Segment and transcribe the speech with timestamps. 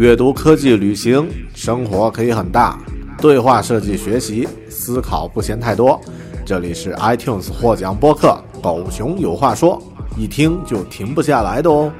[0.00, 2.78] 阅读、科技、旅行，生活可以很大。
[3.18, 6.00] 对话设计、学习，思考不嫌太多。
[6.42, 9.78] 这里是 iTunes 获奖播客《狗熊有话说》，
[10.18, 11.92] 一听就停不下来的哦。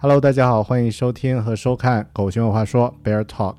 [0.00, 3.54] Hello，大家好，欢迎收听和收看《狗熊有话说》Bear Talk。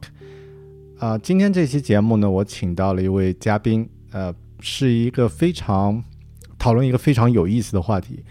[0.99, 6.03] 啊，今天这期节目呢，我请到了一位嘉宾，呃，是一个非常
[6.67, 8.21] 讨论一个非常有意思的话题。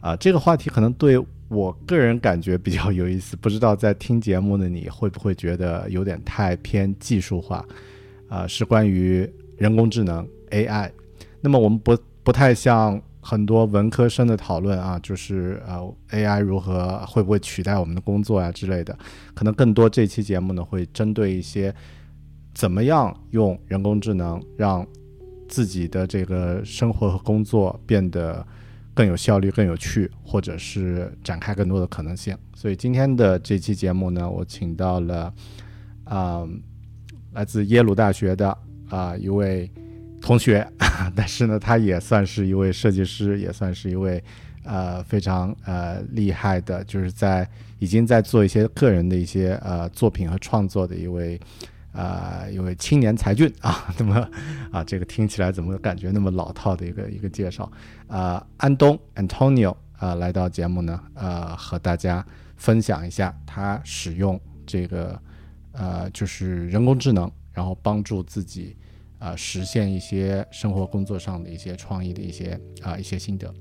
[0.00, 7.64] 啊，这个话题可能对我个人感觉比较有意思，不知道在听节目的你会不会觉得有点太偏技术化？
[8.28, 10.90] 啊，是关于人工智能 AI。
[11.40, 18.98] 那么我们不不太像很多文科生的讨论啊，就是呃 AI 如何会不会取代我们的工作啊之类的。
[19.34, 21.72] 可能更多这期节目呢会针对一些
[22.54, 24.84] 怎么样用人工智能让
[25.48, 28.46] 自己的这个生活和工作变得。
[28.96, 32.38] 更有效率、更有趣，或者是展开更多的可能性。
[32.54, 35.34] 所以今天的这期节目呢，我请到了
[36.04, 36.46] 啊，
[37.32, 38.56] 来自耶鲁大学的
[38.88, 39.68] 啊一位
[40.22, 40.64] 同学，
[41.16, 44.22] 但是呢，他也算是一位设计师，也算是一位
[44.62, 47.50] 呃非常呃厉害的，就是在
[47.80, 51.40] 已经在做一些个人的一些呃作品和创作的一位。
[51.94, 54.28] 啊，一位青年才俊啊， 那么
[54.72, 57.70] 啊，这个听起来怎么感觉那么老套的一个一个介绍
[58.08, 58.44] 啊？
[58.56, 65.18] 安东 Antonio 啊，来到节目呢，呃，和大家分享一下他使用这个
[65.72, 68.76] 呃，就是人工智能，然后帮助自己
[69.20, 73.54] 啊实现一些生活工作上的一些创意的一些啊一些心得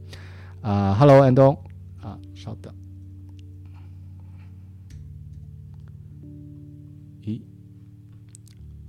[0.61, 0.95] 啊。
[0.95, 1.55] Hello，安东
[2.01, 2.73] 啊，稍等。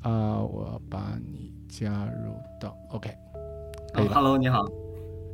[0.04, 3.10] 啊，我把你加入到 OK。
[3.94, 4.62] Hello，你好。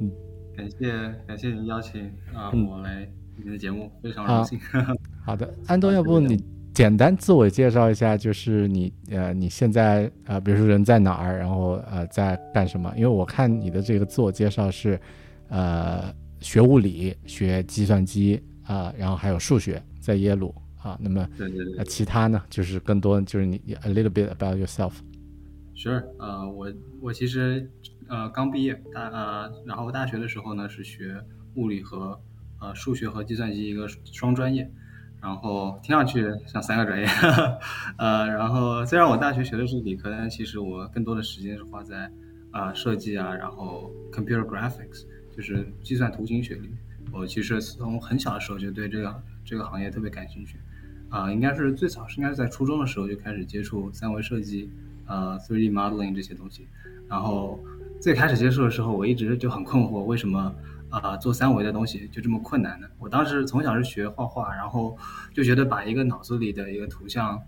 [0.01, 0.09] 嗯，
[0.57, 0.93] 感谢
[1.27, 3.05] 感谢您邀请啊，我来
[3.37, 4.61] 您的节目，非常荣幸。
[5.27, 6.41] 好的，安东，要不你
[6.73, 12.93] 简单自我介绍一下，就是你呃，你现在呃，比如说人在哪儿，然后呃，在干什么？
[12.97, 15.01] 因为我看你的这个自我介绍是
[15.49, 20.55] 呃，学物理，学计算机啊，然后还有数学，在耶鲁。
[20.83, 24.93] 啊，那么对对对，其他呢，就是更多就是你 a little bit about yourself。
[25.75, 27.71] Sure，呃，我我其实
[28.09, 31.23] 呃刚毕业大呃，然后大学的时候呢是学
[31.55, 32.21] 物理和
[32.61, 34.71] 呃数学和计算机一个双专业，
[35.23, 37.07] 然后听上去像三个专业，
[37.97, 42.11] 呃，然后虽然我大学学的是理科，但其实我更多的时间是花在
[42.51, 45.05] 啊设计啊，然后 computer graphics
[45.37, 46.73] 就是计算图形学里面。
[47.13, 50.57] 我其实从很小的时候就对这个这个行业特别感兴趣。
[51.11, 54.71] 啊，应该是最早是应该是在初中的时候就开始接触三维设计，
[55.07, 56.69] 呃，3D modeling 这些东西。
[57.09, 57.59] 然后
[58.01, 60.55] 最开始接触的时候，我一直就很困惑，为什么
[60.89, 62.87] 啊做三维的东西就这么困难呢？
[62.97, 64.97] 我当时从小是学画画，然后
[65.35, 67.43] 就觉得把一个脑子里的一个图像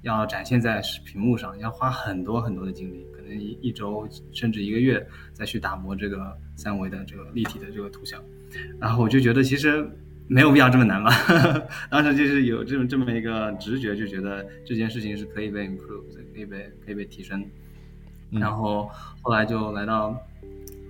[0.00, 8.18] 要展现在屏幕上，要花很多很多的精力，可能一一周甚至一个月再去打磨这个三维的这个立体的这个图像。
[8.80, 9.86] 然后我就觉得其实。
[10.28, 11.10] 没有必要这么难吧？
[11.90, 17.44] 当时就是有这么这么一个直觉，就觉得这件事情是可以被 improve，可以被可以被提升。
[18.30, 18.90] 然后
[19.20, 20.16] 后来就来到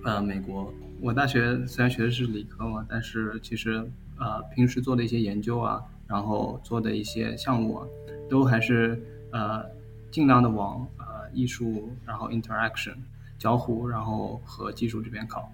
[0.05, 0.73] 呃美国。
[1.01, 3.85] 我大学虽然学的是理科嘛，但是其实
[4.17, 7.87] 呃平时做的一些研究啊，然后做的一些项目啊，
[8.29, 8.97] 都还是
[9.31, 9.65] 呃
[10.09, 12.95] 尽量的往呃艺术，然后 interaction
[13.37, 15.51] 交互，然后和技术这边靠。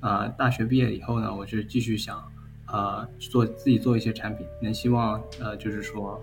[0.00, 2.32] 呃，大学毕业以后呢，我是继续想。
[2.68, 6.20] 呃，做自己做一些产品，能希望呃，就是说，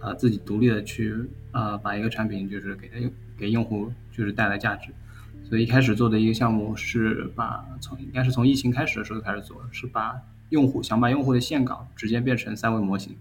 [0.00, 1.14] 呃，自己独立的去
[1.52, 2.96] 呃，把一个产品就是给他
[3.36, 4.88] 给用户就是带来价值。
[5.44, 10.18] 所以一开始做的一个项目是把从应该是从疫情开始的时候就开始做，是把
[10.48, 13.14] 用户想把用户的线稿直接变成三维模型。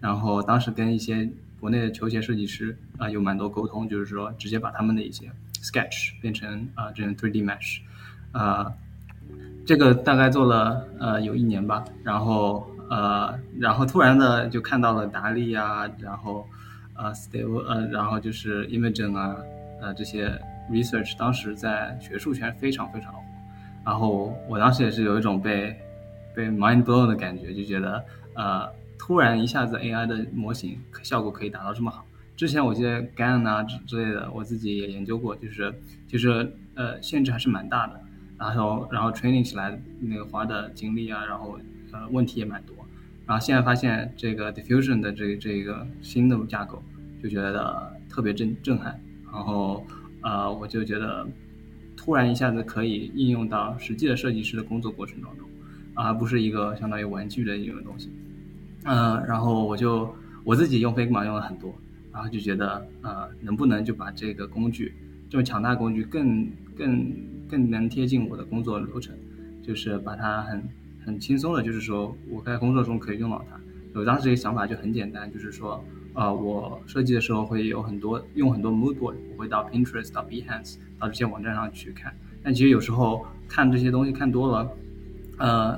[0.00, 1.28] 然后当时跟一些
[1.58, 5.32] 国内的球鞋设计师啊有蛮多沟通，就是说直接把他们的一些
[5.62, 7.80] sketch 变成啊这种 3D mesh，
[8.30, 8.72] 啊。
[9.66, 16.46] 这个大概做了呃有一年吧，然后呃然后突然的就看到了达利啊，然后
[16.94, 19.36] 呃，Stable，呃然后就是 Imagen 啊
[19.80, 20.30] 呃这些
[20.70, 23.20] research 当时在学术圈非常非常火，
[23.84, 25.74] 然后我当时也是有一种被
[26.34, 28.68] 被 mind blown 的感觉，就觉得呃，
[28.98, 32.04] 突然一下子 AI 的模型效果可以达到这么好。
[32.36, 35.72] 之前我记得 GAN 啊之之类的，我自己也研究过，就是
[36.08, 38.00] 就是呃限制还是蛮大的，
[38.48, 41.58] 然后然后 training 起来那个花的精力啊，然后
[41.92, 42.74] 呃问题也蛮多。
[43.26, 46.82] 然后现在发现这个 diffusion 的这这个新的架构，
[47.22, 49.00] 就觉得特别震震撼。
[49.32, 49.86] 然后
[50.22, 51.26] 呃我就觉得。
[51.96, 55.48] 突然一下子可以应用到实际的设计师的工作过程当中，
[55.94, 58.10] 而不是一个相当于玩具的应用东西。
[58.82, 61.72] 嗯，然后我就我自己用 Figma 用了很多，
[62.12, 64.92] 然后就觉得呃，能不能就把这个工具
[65.30, 66.46] 这么强大工具更
[66.76, 67.10] 更
[67.48, 69.14] 更能贴近我的工作流程，
[69.62, 70.62] 就是把它很
[71.04, 73.60] 很轻松的，就是说我在工作中可以用到它。
[73.98, 75.82] 我当时这个想法就很简单，就是说。
[76.16, 82.14] 呃，我设计的时候会有很多用很多 mood board，我会到 Pinterest、到 Behance、到这些网站上去看。
[82.40, 84.70] 但其实有时候看这些东西看多了，
[85.38, 85.76] 呃，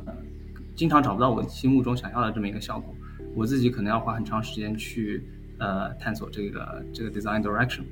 [0.74, 2.94] 经常找不到我心目中想要的这么一个效果。
[3.34, 5.24] 我自己可能要花很长时间去
[5.56, 7.84] 呃探索这个这个 design direction。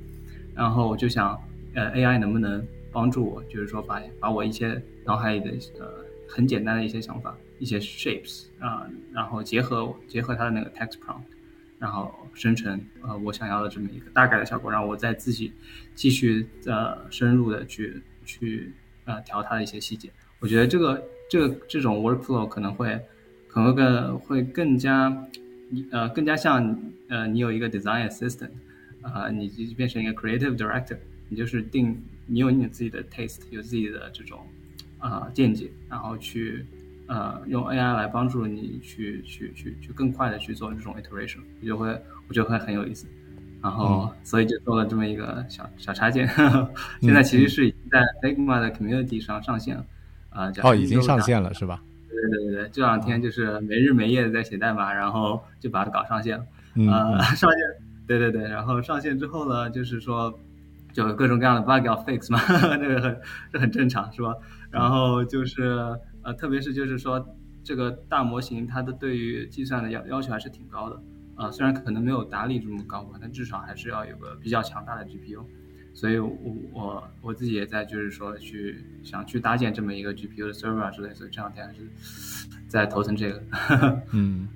[0.53, 1.35] 然后我就想，
[1.73, 2.63] 呃，AI 能不能
[2.95, 5.49] 帮助我，就是说把把我一些脑海里的
[5.79, 5.85] 呃
[6.27, 11.29] 很简单的一些想法、一些 shapes 啊，然后结合结合它的那个 text prompt。
[11.77, 15.51] 然后生成呃我想要的这么一个大概的效果，让我再自己
[15.93, 20.09] 继续呃深入的去去呃调它的一些细节。
[20.39, 22.97] 我觉得这个这个这种 workflow 可能会
[23.49, 25.13] 可能更会更加
[25.91, 28.51] 呃更加像呃你有一个 design assistant
[29.01, 30.97] 啊，你就变成一个 creative director，
[31.29, 34.39] 你就是定你有你自己的 taste，有自己的这种
[34.99, 36.65] 呃见解，然后去。
[37.07, 41.87] 呃，用 AI 来帮助你去去去去更快的去做这种 iteration，我就会
[42.27, 43.05] 我觉得会很有意思，
[43.61, 46.27] 然后所以就做了这么一个小小插件，
[47.01, 49.85] 现在其实是已经在 Figma 的 community 上上线了，
[50.31, 51.79] 啊，哦，已经上线了是吧？
[52.09, 57.59] 对对对对这两天就是没日没夜的在写代码，然后就把它搞上线了，呃，上线，
[58.07, 60.39] 对对对，然后上线之后呢，就是说
[60.95, 62.39] 就各种各样的 bug 要 fix 嘛，
[62.79, 63.21] 这个很
[63.53, 64.33] 这很正常是吧？
[64.71, 65.95] 然后就是。
[66.27, 67.23] 呃，特别是就是说，
[67.63, 70.99] 这个大模型它的对于计算的要要求还是挺高的，
[71.35, 75.45] 呃，虽然可能没有达利这么高吧，但至少还是要有个比较强大的 GPU，
[75.93, 76.35] 所以我
[76.73, 81.81] 我我自己也在就是说去想去搭建这么一个 GPU 的 server 啊之类，所以这两天还是
[82.67, 83.43] 在头疼这个。
[84.13, 84.47] 嗯，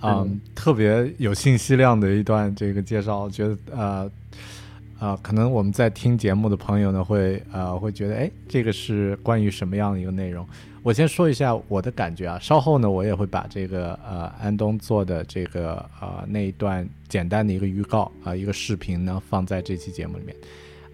[0.00, 0.24] 啊，
[0.54, 4.10] 特别有信息量的一段这个介绍，我觉得呃。
[4.98, 10.46] 啊，可能我们在听节目的朋友呢，会呃会觉得，哎，这个是关于什么样的一个内容？
[10.82, 20.34] 我先说一下我的感觉啊，稍后呢，我也会把这个呃安东做的这个呃那一段简单的一个预告啊，一个视频呢放在这期节目里面。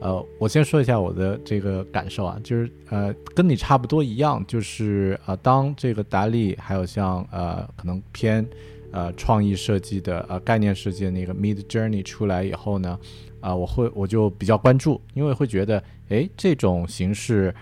[0.01, 8.45] 呃，我先说一下我的这个感受啊，就是呃跟你差不多一样，就是呃当这个达利还有像呃可能偏
[8.91, 12.99] 呃创意设计的呃概念设计的那个 Mid Journey 出来以后呢。
[13.43, 17.55] 啊，我会我就比较关注，因为会觉得，哎，这种形式，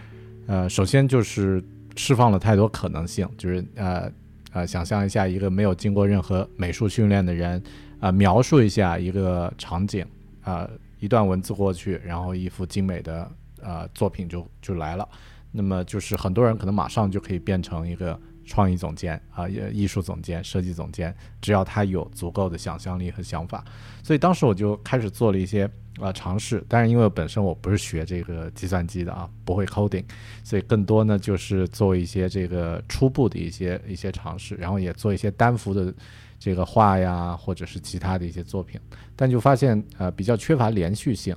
[0.46, 1.60] 呃，首先就是
[1.96, 4.12] 释放了太多可能性，就是呃
[4.52, 7.60] 呃，想象一下一个没有经过任何美术训练的人，
[7.98, 10.06] 啊，描述一下一个场景，
[10.42, 10.68] 啊，
[11.00, 13.30] 一段文字过去，然后一幅精美的
[13.62, 15.08] 呃作品就就来了，
[15.50, 18.16] 那么就是很多人可能马上就可以变成一个。
[18.46, 23.64] 创意总监啊，艺术总监、设计总监，只要他有足够的想象力和想法，
[24.02, 26.64] 所以当时我就开始做了一些啊尝试。
[26.68, 30.04] 但是因为本身我不是学这个计算机的啊，不会 coding，
[30.42, 35.92] 所以更多呢就是做一些这个初步的一些一些尝试，然后也做一些单幅的
[36.38, 38.80] 这个画呀，或者是其他的一些作品。
[39.14, 41.36] 但就发现呃比较缺乏连续性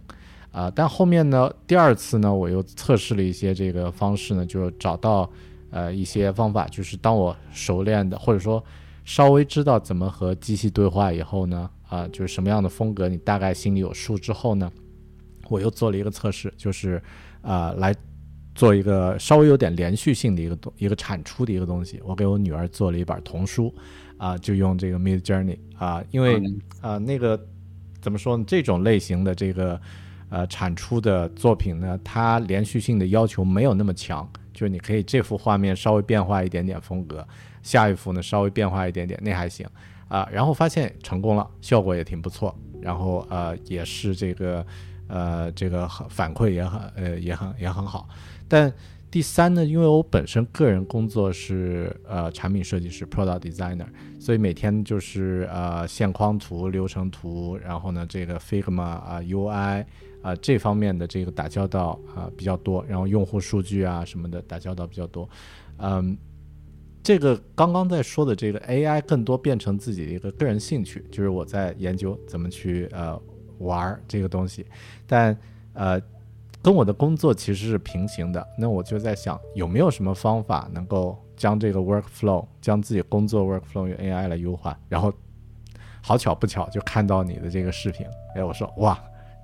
[0.51, 0.71] 啊。
[0.73, 5.29] 但后面呢，第二次呢，我又测试了一些这个方式呢，就找到。
[5.75, 8.63] 呃，一些方法就是当我熟练的，或者说
[9.05, 14.71] 稍微知道怎么和机器对话以后呢，啊，就是什么样的风格，你大概心里有数之后呢，
[15.47, 16.99] 我又做了一个测试，就是
[17.43, 17.93] 啊，来
[18.55, 22.01] 做一个稍微有点连续性的一个东一个产出的一个东西。
[22.03, 23.71] 我给我女儿做了一本童书，
[24.17, 26.41] 啊，就用这个 Mid Journey 啊，因为
[26.81, 27.39] 啊，那个
[28.01, 28.43] 怎么说呢？
[28.47, 29.79] 这种类型的这个
[30.29, 34.27] 呃产出的作品呢，它连续性的要求没有那么强。
[34.51, 37.27] 就是你可以这幅画面稍微变化一点点风格，
[37.63, 39.67] 下一幅呢稍微变化一点点，那还行
[40.13, 40.29] 啊。
[40.31, 42.55] 然后发现成功了，效果也挺不错。
[42.79, 44.65] 然后呃也是这个
[45.07, 48.07] 呃这个反馈也很呃也很也很好。
[48.47, 48.71] 但
[49.09, 53.85] 第三呢，因为我本身个人工作是呃产品设计师 （product designer），
[54.19, 59.85] 所以每天就是呃线框图、流程图，然后呢这个 Figma 啊 UI
[60.21, 65.29] 啊这方面的这个打交道啊比较多，然后用户数据啊什么的打交道比较多，
[65.77, 66.17] 嗯。
[67.03, 73.21] 这个刚刚在说的这个 AI 更多变成自己的一个个人兴趣，就是我在研究怎么去呃
[73.57, 74.65] 玩这个东西，
[75.05, 75.37] 但
[75.73, 76.01] 呃
[76.61, 78.47] 跟我的工作其实是平行的。
[78.57, 84.79] 那我就在想，有没有什么方法能够将这个 workflow，将自己工作 workflow 用 AI 来优化？
[84.87, 85.13] 然后
[86.01, 88.97] 好巧不巧就看到你的这个视频，哎，我说哇，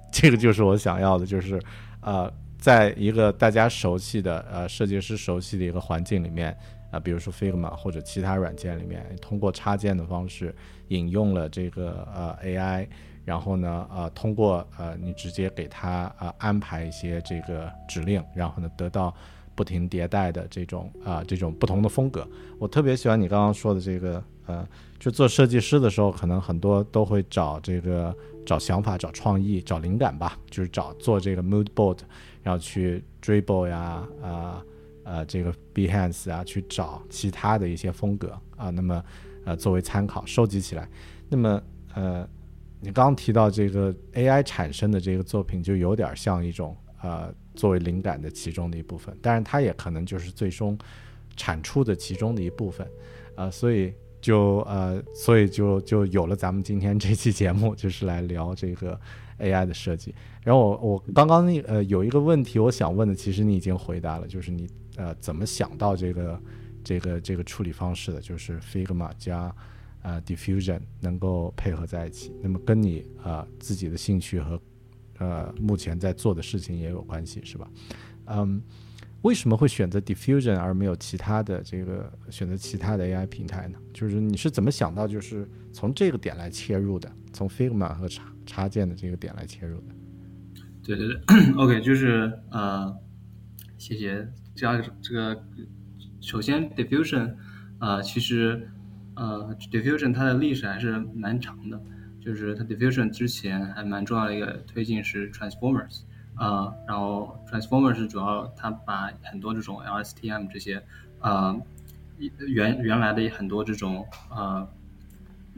[0.09, 1.61] 这个就是我想要的，就是
[1.99, 6.57] 呃，在一个大家熟悉的呃设计师熟悉的一个环境里面。
[6.91, 10.53] 啊，比如说 Figma 或者其他软件里面，通过插件的方式
[10.88, 12.88] 引用了这个呃 AI，
[13.24, 19.13] 然后呢，呃，通过呃你直接给它呃安排一些这个指令，然后呢得到
[19.53, 22.27] 不停迭代的这种啊这种不同的风格。
[22.58, 24.67] 我特别喜欢你刚刚说的这个呃，
[24.98, 28.15] 就做设计师的时候，可能很多都会找这个
[28.46, 32.00] 找想法、找创意、找灵感吧，就是找做这个 mood board，
[32.41, 34.63] 然后去 dribble 呀啊。
[35.09, 39.03] 呃这个 Behance 啊，去找其他的一些风格啊，那么
[39.43, 40.87] 呃作为参考收集起来。
[41.27, 41.59] 那么
[41.95, 42.29] 呃，
[42.79, 50.77] 你刚提到这个 AI 产生的这个作品，就有点像一种呃作为灵感的其中的一部分，但是它也可能就是最终
[51.35, 52.87] 产出的其中的一部分
[53.35, 58.99] 啊，所以就呃，所以就就有了咱们今天这期节目，就是来聊这个
[59.39, 60.13] AI 的设计。
[60.43, 64.67] 然后我我刚刚那呃有一个问题我想问的，其实你已经回答了，就是你。
[64.96, 66.41] 呃，怎么想到这个
[66.84, 68.19] 这个这个处理方式的？
[68.19, 69.55] 就是 Figma 加
[70.01, 74.62] 呃 Diffusion 能够配合在一起，那么跟你呃自己的兴趣和
[75.19, 77.72] 呃目前在做的事情也有关系，是吧？
[78.25, 78.62] 嗯，
[79.22, 83.79] 为什么会选择 Diffusion 而没有其他的这个选择其他的 AI 平台呢？
[83.93, 87.10] 就是你是怎么想到就是从这个点来切入的？
[87.31, 89.96] 从 Figma 和插插件的这个点来切入的？
[90.83, 91.21] 对对对，
[91.57, 92.95] OK，就是呃，
[93.77, 94.27] 谢谢。
[94.55, 95.43] 这样这个，
[96.19, 97.36] 首先 diffusion，
[97.79, 98.69] 呃，其实
[99.15, 101.79] 呃 diffusion 它的历史还是蛮长的，
[102.19, 106.01] 就是它 diffusion 之前还蛮重要的一个推进是 transformers，
[106.38, 110.83] 呃，然后 transformers 主要它把很多这种 LSTM 这些
[111.21, 111.57] 呃
[112.39, 114.67] 原原来的很多这种呃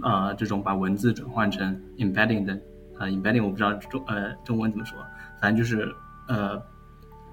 [0.04, 2.60] 呃这种把文字转换成 embedding 的
[3.02, 4.98] 呃 embedding 我不知道中呃中文怎么说，
[5.42, 5.94] 反正就是
[6.28, 6.62] 呃。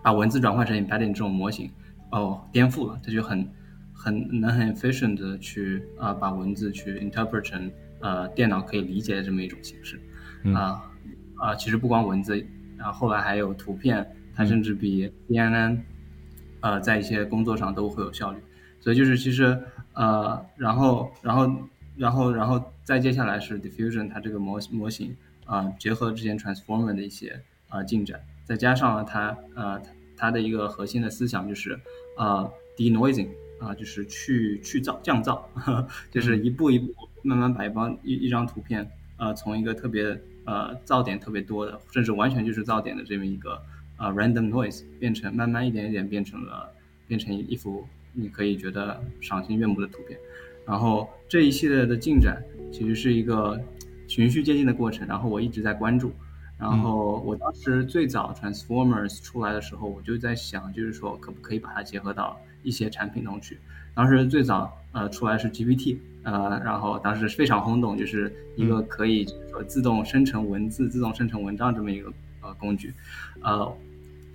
[0.01, 1.69] 把文字转换成 embedding 这种模型，
[2.13, 3.47] 哦，颠覆了，它就很
[3.93, 7.71] 很能很 efficient 的去啊把文字去 interpret 成
[8.01, 10.01] 呃电脑可以理解的这么一种形式，
[10.55, 10.81] 啊
[11.37, 12.39] 啊，其实不光文字，
[12.79, 15.81] 然后后来还有图片，它甚至比 CNN
[16.61, 18.39] 呃在一些工作上都会有效率，
[18.81, 19.61] 所以就是其实
[19.95, 21.53] 呃然后然后
[21.97, 25.15] 然后然后再接下来是 diffusion 它这个模模型
[25.49, 28.21] 啊结合之前 transformer 的一些啊进展。
[28.45, 29.83] 再加上了它，啊，
[30.17, 31.79] 它的一个核心的思想就是，
[32.17, 33.29] 啊，denoising，
[33.59, 35.43] 啊，就是去去噪降噪，
[36.11, 43.61] 就是一步一步慢慢把一帮一一张图片，啊，从一个特别呃噪点特别多的，甚至完全就是噪点的这么一个
[43.99, 46.73] 啊 random noise，变成慢慢一点一点变成了
[47.07, 50.19] 变成一幅你可以觉得赏心悦目的图片。
[50.65, 53.61] 然后这一系列的进展其实是一个
[54.09, 56.13] 循序渐进的过程，然后我一直在关注。
[56.59, 63.57] 然后我当时最早 Transformers 出来的时候，我就在想，就是说可不可以把它结合到一些产品中去。
[63.95, 72.93] 当时最早呃出来是 GPT，呃，然后当时非常轰动，就是一个可以说自动生成文字、自动生成文章这么一个呃工具。
[73.41, 73.73] 呃，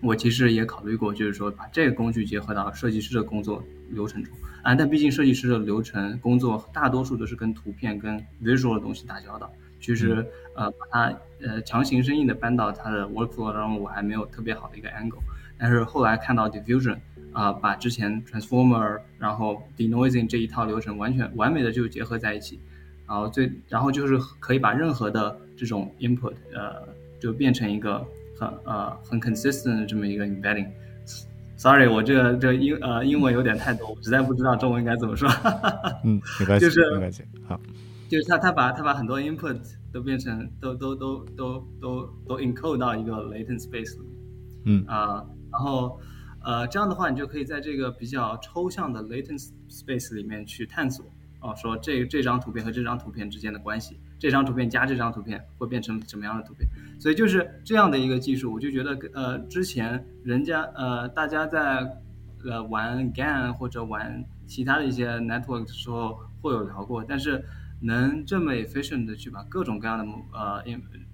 [0.01, 9.51] 我其实也考虑过，就是说把这个工具结合到设计师的工作流程中啊，但毕竟设计师的流程工作大多数都是跟图片、跟 visual 的东西打交道。
[9.83, 10.25] 其实，
[10.55, 11.13] 呃，把它
[11.45, 15.19] 呃强行生硬的搬到它的 workflow 当中，我还没有特别好的一个 angle。
[15.59, 16.97] 但是后来看到 diffusion，
[17.33, 22.57] 啊，把之前 transformer，然后 denoising 这一套流程完全完美的就结合在一起，
[23.05, 26.87] 然后最然后就是可以把任何的这种 input，呃，
[27.19, 28.05] 就变成一个
[28.39, 30.67] 很呃很 consistent 的这么一个 embedding。
[31.57, 35.29] Sorry，我这个这英呃英文有点太多，我实在不知道中文应该怎么说。
[36.05, 37.59] 嗯，没关系，就是没关系，好。
[38.13, 39.59] 就是他，他把他把很多 input
[39.91, 44.15] 都变成都都都都都都 encode 到一个 latent space 里面，
[44.65, 45.99] 嗯啊，然后
[46.43, 51.03] 呃这样的话，你就可以在这个比较抽象的 latent space 里面去探索，
[51.41, 56.69] 哦，说这这张图片和这张图片之间的关系，这张图片加这张图片会变成什么样的图片？
[56.99, 61.99] 所以就是这样的一个技术，我就觉得呃之前人家呃大家在
[62.45, 67.43] 呃玩 GAN 或者玩其他的一些 network 的时候会有聊过，但是。
[67.83, 70.63] 能这么 efficient 的去把各种各样的呃，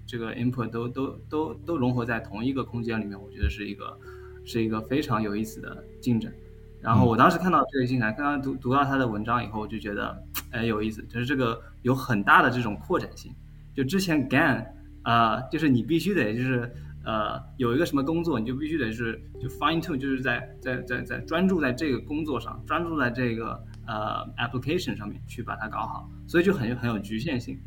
[0.06, 3.98] 这个 input 都都都都融合在同一个空间里面，我觉得是一个
[4.44, 6.32] 是一个非常有意思的进展。
[6.80, 10.16] 然后我当时看到这个进展，刚刚读读到他的文章以后，我就觉得
[10.50, 13.34] 哎有意思，就是这个有很大的这种扩展性。
[13.74, 14.66] 就之前 GAN
[15.02, 16.72] 啊，就是你必须得就是
[17.04, 27.58] 呃有一个什么工作，你就必须得是就 fine tune，就是在在在在专注在这个工作上，专注在这个呃 application 上面去把它搞好，所以就很很有局限性。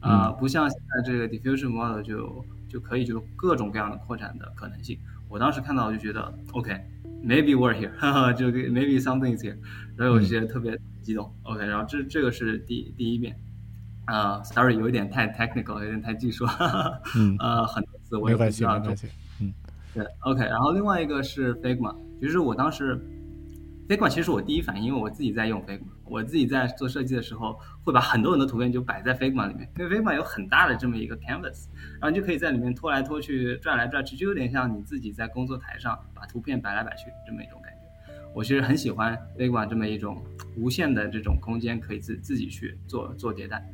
[0.00, 4.98] 啊，不像现在这个 diffusion model 就就可以就各种各样的扩展的可能性。
[5.28, 9.56] 我当时看到就觉得，OK，maybe we're here，哈哈，就 maybe something is here，
[9.96, 11.34] 然后我就觉得特别激动。
[11.42, 13.36] OK，然后这这个是第第一遍。
[14.04, 16.46] 啊，sorry，有一点太 technical，有点太技术。
[17.16, 17.36] 嗯。
[17.40, 18.78] 呃，很多词我也不知道。
[18.78, 19.08] 没关系，
[19.40, 19.52] 嗯。
[19.92, 23.00] 对，OK，然后另外一个是 Figma，其实我当时。
[23.88, 37.78] Figma 其实我第一反应，因为我自己在用 Figma，我自己在做设计的时候，会把很多很多图片就摆在 Figma 里面，因为 Figma 有很大的这么一个 canvas，然后你就可以在里面拖来拖去、转来转去，就有点像你自己在工作台上把图片摆来摆去这么一种感觉。
[38.34, 40.20] 我其实很喜欢 Figma 这么一种
[40.56, 43.64] 无限的这种空间，可以自自己去做做迭代。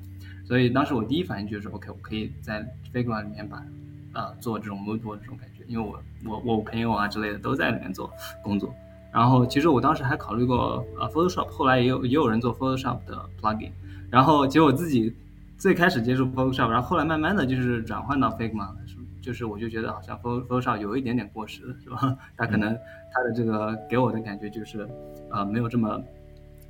[0.44, 3.64] 所以当时我第一反应就是，OK，我可以在 Figma 里面把
[4.12, 8.74] 呃做这种 logo 这种感觉，因为我我我朋友啊之类的都在里面做工作。
[9.12, 13.70] 然后其实我当时还考虑过呃 Photoshop，后来也有也有人做 Photoshop 的 plugin，
[14.08, 15.14] 然后结果我自己
[15.58, 22.16] 最开始接触 Photoshop，然后后来慢慢的就是转换到 Figma，是就是我就觉得好像 Photoshop 有一点点过时了，是吧？
[22.38, 22.74] 它可能
[23.12, 24.88] 它的这个给我的感觉就是
[25.30, 26.02] 呃没有这么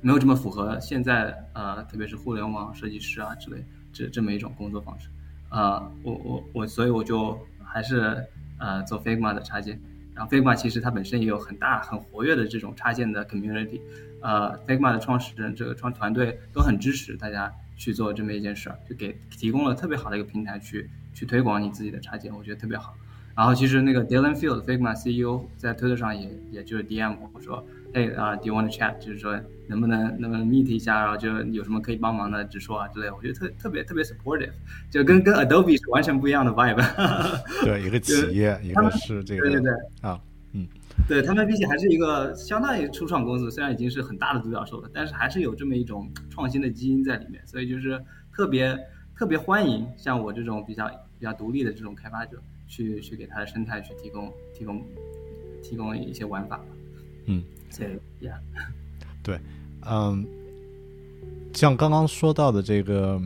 [0.01, 5.07] 没有这么符合现在呃特别是互联网设计师啊之类这这么一种工作方式，
[5.47, 8.21] 啊我我我所以我就还是
[8.57, 9.79] 呃做 Figma 的插件。
[10.15, 13.81] 然后 Figma 其实它本身也有很大很活跃的这种插件的 community，
[14.21, 22.95] 呃，Figma 的创始人这个创团队都很支持大家去做这么一件事儿，就给提供了特别好的一个平台去去推广你自己的插件，我觉得特别好。
[23.35, 27.65] 然后其实那个 Dylan Field Figma CEO 在推特上也也就是 DM 我说。
[27.93, 28.97] 哎啊，Do you want to chat？
[28.99, 33.15] 就是说能不能能不能 meet 一下，然后就有什么可以帮忙的，直说啊之类的。
[33.15, 34.51] 我觉得特特别特别 supportive，
[34.89, 36.83] 就跟跟 Adobe 是完全不一样的 vibe。
[37.63, 39.41] 对，一个企业，一个是这个。
[39.41, 39.71] 对对对。
[40.01, 40.19] 啊，
[40.53, 40.67] 嗯。
[41.07, 47.99] 对他们毕竟还是一个相当于初创公司，虽然已经是很大的独角兽了，但是还是有这么一种创新的基因在里面，所以就是
[48.31, 48.77] 特别
[49.15, 50.87] 特别欢迎像我这种比较
[51.19, 54.85] 比较独立的这种开发者去去给他的生态去提供提供
[55.63, 56.59] 提供一些玩法。
[57.25, 57.43] 嗯。
[57.77, 58.39] 对呀，
[59.23, 59.39] 对，
[59.81, 60.25] 嗯，
[61.53, 63.19] 像刚刚说到的这个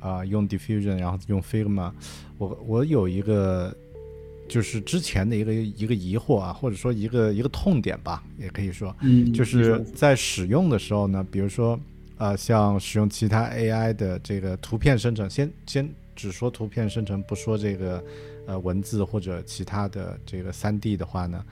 [0.00, 1.92] 啊，用 Diffusion，然后用 Figma，
[2.38, 3.74] 我我有一个
[4.48, 11.78] 就是之前的一个一个疑惑啊，或者说一个一个痛点吧，也可以说，嗯，就是在使用的时候呢，比如说
[12.18, 18.04] 啊，像使用其他 AI 的这个图片生成，先先只说图片生成，不说这个
[18.46, 21.44] 呃文字或者其他的这个三 D 的话呢。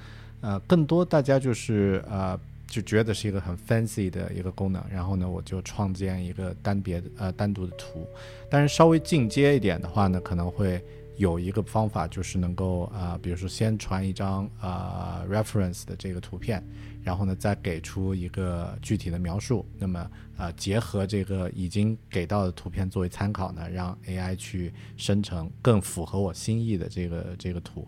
[0.43, 8.07] 呃，更多大家就是呃，就觉得是一个很 fancy 的一个功能，然后呢，我就创建一个单别的呃单独的图。
[8.51, 10.83] 但是稍微进阶一点的话呢，可能会
[11.17, 16.63] 有一个方法，就是能够啊，比如说先传一张啊 reference 的这个图片，
[17.05, 27.87] 然后呢再给出一个具体的描述，那么啊结合这个已经给到的图片作为参考呢，让 AI 去生成更符合我心意的这个这个图。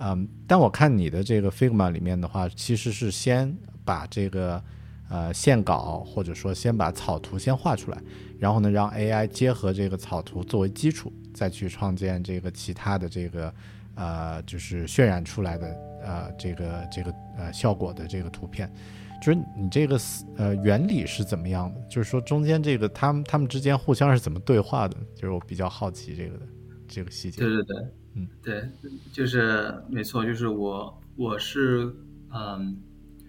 [0.00, 3.52] 嗯，但我看你的这个 Figma 里面的话，其实是先
[3.84, 4.62] 把这个
[5.10, 8.00] 呃线稿或者说先把草图先画出来，
[8.38, 13.52] 然后呢让 AI 结合这个草图作为基础，再去创建这个其他的这个
[13.96, 15.66] 呃就是渲染出来的
[16.04, 18.72] 呃这个这个呃效果的这个图片，
[19.20, 19.98] 就是你这个
[20.36, 21.80] 呃原理是怎么样的？
[21.88, 24.96] 就是说中间这个他们他们之间互相是怎么对话的？
[25.16, 26.46] 就是我比较好奇这个的
[26.86, 27.40] 这个细节。
[27.40, 27.76] 对对对。
[28.18, 28.68] 嗯，对，
[29.12, 31.94] 就是没错，就是我，我是，
[32.34, 32.76] 嗯，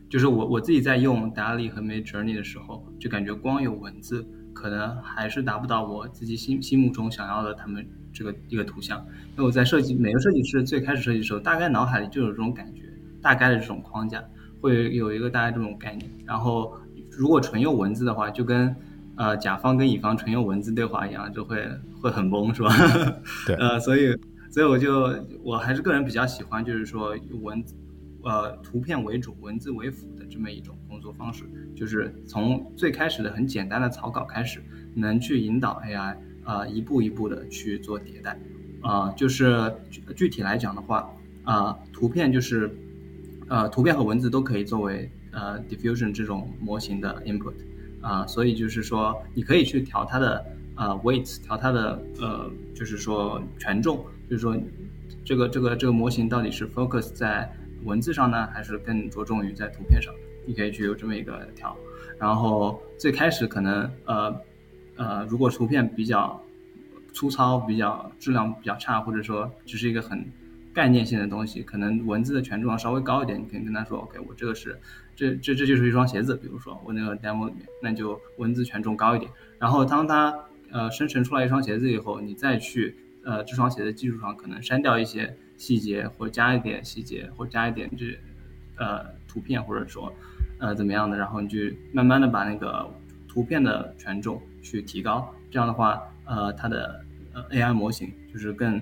[0.09, 8.97] 就是我我自己在用达利和 Mid Journey 的时候，就感觉光有文字可能还是达不到我自己心心目中想要的他们这个一个图像。
[9.31, 12.81] 因为我在设计每个设计师最开始设计的时候，大概脑海里就有这种感觉，
[13.21, 14.23] 大概的这种框架
[14.59, 16.09] 会有一个大概这种概念。
[16.25, 16.75] 然后
[17.11, 18.75] 如果纯用文字的话，就跟
[19.17, 21.63] 呃甲方跟乙方纯用文字对话一样，就会
[22.01, 22.69] 会很懵，是吧？
[23.45, 24.17] 对，呃，所以。
[24.51, 27.75] 所以我就我还是个人比较喜欢，就是说文字，
[28.23, 31.43] 呃，图片为主，文字为辅的这么一种工作方式，
[31.75, 34.59] 就是从最开始的很简单的草稿开始，
[34.95, 38.39] 能去引导 AI 啊一步一步的去做迭代，
[38.81, 41.07] 啊，就是具具体来讲的话，
[41.43, 42.75] 啊，图片就是，
[43.49, 47.53] 呃，图片和文字都可以作为呃 diffusion 这种模型的 input，
[48.01, 54.03] 啊，所以就是说你可以去调它的呃 weight，调它的呃就是说权重。
[54.29, 54.55] 就是说
[55.25, 57.51] 这个这个这个模型到底是 focus 在
[57.83, 60.13] 文字上呢，还是更着重于在图片上？
[60.45, 61.75] 你可以去有这么一个调。
[62.17, 64.41] 然后最开始可能呃
[64.97, 66.43] 呃，如果图片比较
[67.13, 70.25] 粗糙、比较质量比较差，或者说只是一个很
[70.73, 73.39] 概念性的东西，可能文字的权重要稍微高一点。
[73.39, 74.77] 你可以跟他说：“OK，我这个是
[75.15, 79.31] 这这这就是一双鞋子。”比如说我那个 demo 里面，那就文字权重高一点。
[79.57, 80.37] 然后当它
[80.71, 88.17] 呃生成出来一双鞋子以后，你再去呃这双鞋的基础上可能删掉一些细节，或加一点细节，或加一点这
[88.77, 90.13] 呃图片，或者说
[90.59, 91.57] 呃怎么样的，然后你就
[91.91, 92.89] 慢慢的把那个
[93.27, 95.33] 图片的权重去提高。
[95.51, 98.81] 这样的话，呃它的呃 AI 模型就是更。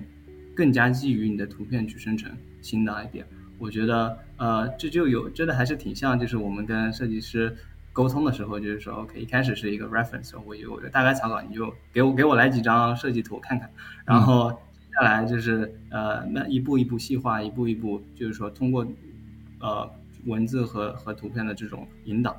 [0.56, 3.22] 更加基于你的图片去生成新的 idea，
[3.60, 7.56] 我觉得呃这就有真的还是挺像，就是我们跟设计师
[7.98, 13.68] 沟通的时候，就是说 OK 一开始是一个 reference，我有个大概草稿，你就给我给我来几张设计图看看，
[14.04, 18.86] 然后接下来就是呃那一步一步细化，一步一步就是说通过
[19.58, 19.90] 呃
[20.26, 22.36] 文字和和图片的这种引导，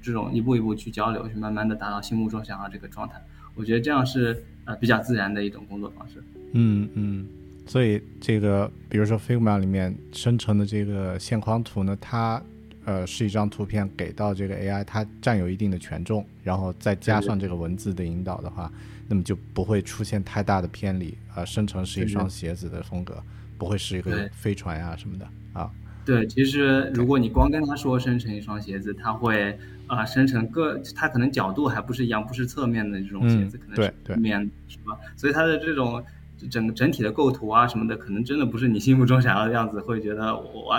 [0.00, 3.20] 这种一步一步去交流，去慢慢的达到心目中想要这个状态，
[3.56, 6.22] 我觉得这样是呃比较自然的一种工作方式。
[6.52, 7.26] 嗯嗯。
[7.66, 12.40] 所以这个，比如说 Figma 里面生成的这个线框图呢，它
[12.84, 18.70] 呃是一张图片给到这个 AI，它占有一定的权重，然后再加上这个文字的引导的话，
[19.08, 21.44] 那么就不会出现太大的偏离啊。
[21.44, 23.22] 生成是一双鞋子的风格，
[23.58, 25.70] 不会是一个飞船啊什么的啊。
[26.04, 34.98] 对，其实如果你光跟他说生成一双鞋子，他会啊生成各，它可能角度还不是一样，不是侧面的这种鞋子，可能是对面是吧？
[35.16, 36.02] 所以它的这种。
[36.50, 40.74] 整整体的构图啊什么的，可能真的不是你心目中想要的样子，会觉得我，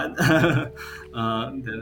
[1.13, 1.73] 嗯， 对，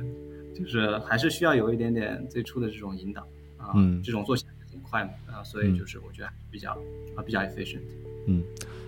[0.54, 3.22] 就是还是需要有一点点最初的这种引导
[3.58, 6.72] 啊，这种做起来很快嘛，啊，所以就是我觉得比较
[7.16, 7.82] 啊比较 efficient。
[8.28, 8.44] 嗯，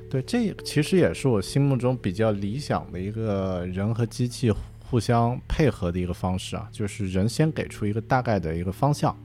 [0.10, 4.52] 对，这其实也是我心目中比较理想的一个人和机器
[4.90, 9.18] 互相配合的一个方式啊，就是人先给出一个大概的一个方向，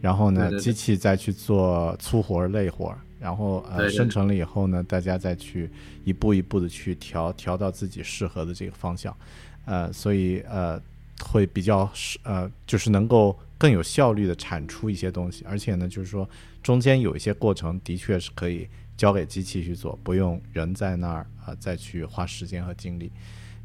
[0.00, 2.92] 然后呢，机器再去做粗活累活。
[3.22, 5.70] 然后呃，生成了以后呢，大家再去
[6.04, 9.16] 一步一步的去调，调到自己适合的这个方向，
[9.64, 10.80] 呃，所以呃，
[11.20, 16.28] 会比较是呃，就是能够更有效率的产出一些东西，而且呢，就是说
[16.64, 23.12] 中间有一些过程的确是可以交给机器去做，不用人在那儿啊再去花时间和精力，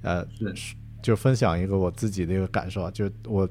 [0.03, 0.23] 呃，
[1.01, 3.49] 就分享一个我自己的一个感受啊，就我。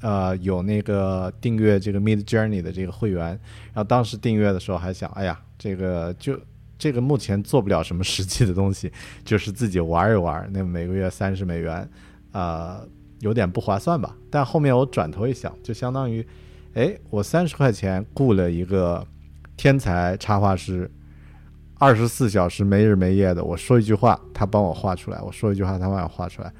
[0.00, 3.28] 呃，有那个订阅这个 Mid Journey 的这个会员，
[3.72, 6.38] 然后当时订阅的时候还想，哎呀，这个就
[6.76, 8.92] 这个目前做不了什么实际的东西，
[9.24, 11.88] 就是自己玩一玩，那每个月三十美元，
[12.32, 12.86] 呃，
[13.20, 14.14] 有点不划算吧？
[14.30, 16.26] 但后面我转头一想，就相当于，
[16.74, 19.06] 哎，我三十块钱雇了一个
[19.56, 20.90] 天才插画师，
[21.78, 26.52] 二十四小时没日没夜的，我说一句话，他帮我画出来；我说一句话，他帮我画出来。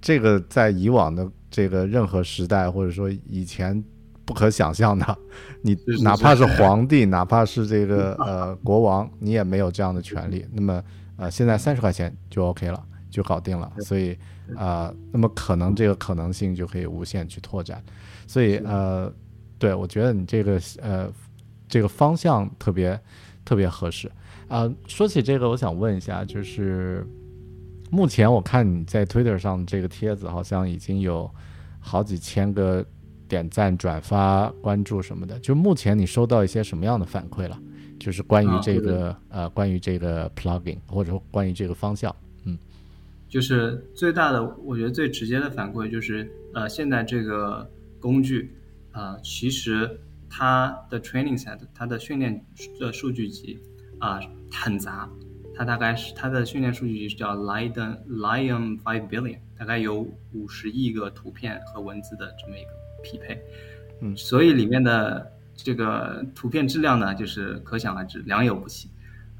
[0.00, 1.26] 这个在以往的。
[1.52, 3.84] 这个任何时代，或者说以前
[4.24, 5.18] 不可想象的，
[5.60, 10.46] 你哪怕是皇帝， 哪怕是这个呃国王，你也没有这样的权利。
[10.50, 10.82] 那么
[11.16, 13.70] 呃，现在三十块钱就 OK 了，就搞定了。
[13.80, 14.16] 所以
[14.56, 17.84] 啊，那么可能这个可能性就可以无限去拓展。
[18.26, 19.12] 所以呃，
[19.58, 21.12] 对我觉得你这个呃
[21.68, 22.98] 这个方向特别
[23.44, 24.10] 特别合适
[24.48, 24.72] 啊。
[24.88, 27.06] 说起这个，我想问一下，就是。
[27.92, 31.30] 目前我看你在 Twitter 上这个帖子好像已经有
[31.78, 32.82] 好几千个
[33.28, 35.38] 点赞、转发、关注什么的。
[35.40, 37.60] 就目前你收到一些什么样的反馈了？
[38.00, 42.58] 就是关于这个呃，关于这个 plugin 或者说关于这个方向，嗯，
[43.28, 48.50] 就是最大的，我觉得最直接的反馈就是呃，现在这个工具
[48.90, 50.00] 啊，其实
[50.30, 52.42] 它的 training set 它的训练
[52.80, 53.58] 的数据集
[53.98, 54.18] 啊
[54.50, 55.06] 很杂。
[55.54, 62.70] 它大概是它的训练数据集是叫 Lion Lion Five Billion，大概有五十亿个图片和文字的这么一个
[63.02, 63.38] 匹配，
[64.00, 68.90] 嗯，所以里面的这个图片质量呢，就是可想而知良莠不齐，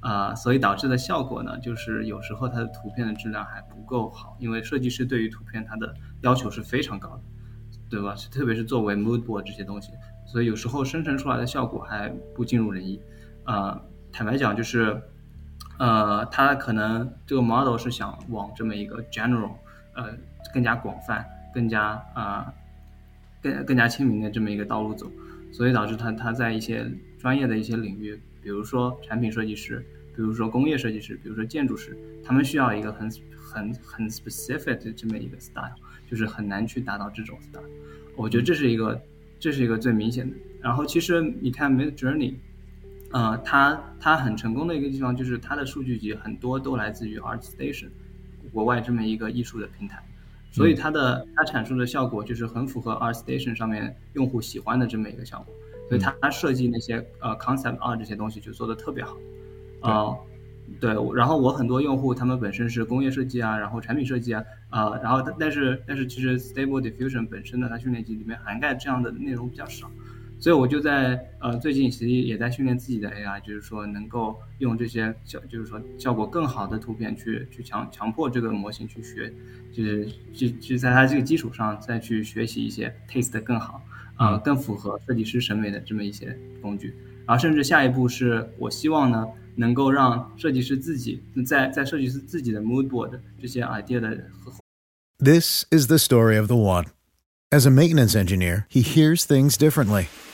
[0.01, 7.23] 啊，所以导致的效果呢，就是有时候它的图片的质量还不够好，因为设计师对于图片它的要求是非常高的，
[7.89, 8.15] 对吧？
[8.31, 9.93] 特别是作为 Mood Board 这些东西，
[10.27, 13.01] 所以有时候生成出来的效果还不尽如人意，
[13.45, 15.03] 啊，坦白讲就是。
[15.83, 19.51] 呃，它可能这个 model 是想往这么一个 general，
[19.97, 20.17] 呃，
[20.55, 22.55] 更加广泛、更加啊，
[23.43, 25.11] 更更加亲民的这么一个道路走，
[25.51, 35.75] 所以导致它它在一些专业的一些领域，比如说产品设计师，比如说工业设计师，比如说建筑师，他们需要一个很很很 specific 的这么一个 style，
[36.09, 37.69] 就是很难去达到这种 style。
[38.15, 39.03] 我觉得这是一个
[39.41, 40.37] 这是一个最明显的。
[40.61, 42.35] 然后其实你看 Mid Journey。
[43.13, 47.89] 呃，它它很成功的一个地方就是它的数据集很多都来自于 ArtStation，
[48.53, 50.03] 国外这么一个艺术的平台，
[50.51, 55.55] 所以它的它阐述的效果就是很符合 ArtStation 上面用户喜欢的这么一个效果，
[55.89, 59.17] 所以它设计那些呃 concept art 这些东西就做的特别好，
[59.81, 60.17] 啊。
[60.81, 69.91] 对，然后我很多用户他们本身是工业设计啊，然后产品设计啊，呃，然后但是但是其实 Stable Diffusion 本身的它训练集里面涵盖这样的内容比较少，
[70.43, 79.33] 所以我就在呃最近其实也在训练自己的 AI，就是说能够用这些效就是说效果更好的图片去去强强迫这个模型去学，
[79.73, 83.81] 就是去去在它这个基础上再去学习一些 taste 更好
[84.17, 86.93] 啊更符合设计师审美的这么一些工具，
[87.25, 89.27] 然后甚至下一步是我希望呢。
[89.55, 94.19] 能够让设计师自己在在设计师自己的 mood board 这些 idea 的。
[95.19, 96.87] This is the story of the one.
[97.51, 100.07] As a maintenance engineer, he hears things differently.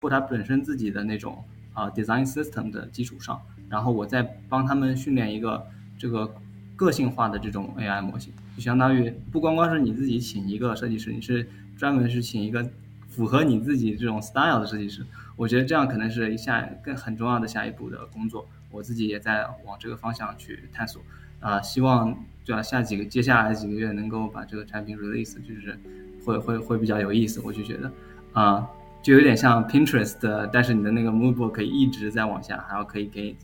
[0.00, 5.66] 或它本身自己的那种啊 design system 的基础上，然后我再帮他们训练一个
[5.98, 6.32] 这个
[6.76, 12.64] 个性化的这种 AI 模型，就相当于不光光是你自己请一个设计师，你是专门是请一个
[13.08, 15.04] 符合你自己这种 style 的设计师。
[15.34, 21.02] 我觉得这样可能是一下更很重要的下一步的工作，我自己也在往这个方向去探索
[21.40, 25.76] 啊，希望就要下几个接下来几个月能够把这个产品 release，就是
[26.24, 27.90] 会会会比较有意思，我就觉得
[28.32, 28.64] 啊。
[29.02, 33.34] 就有点像 Pinterest 的，但是你的那个 Moodboard 可以一直在往下，还要可以给，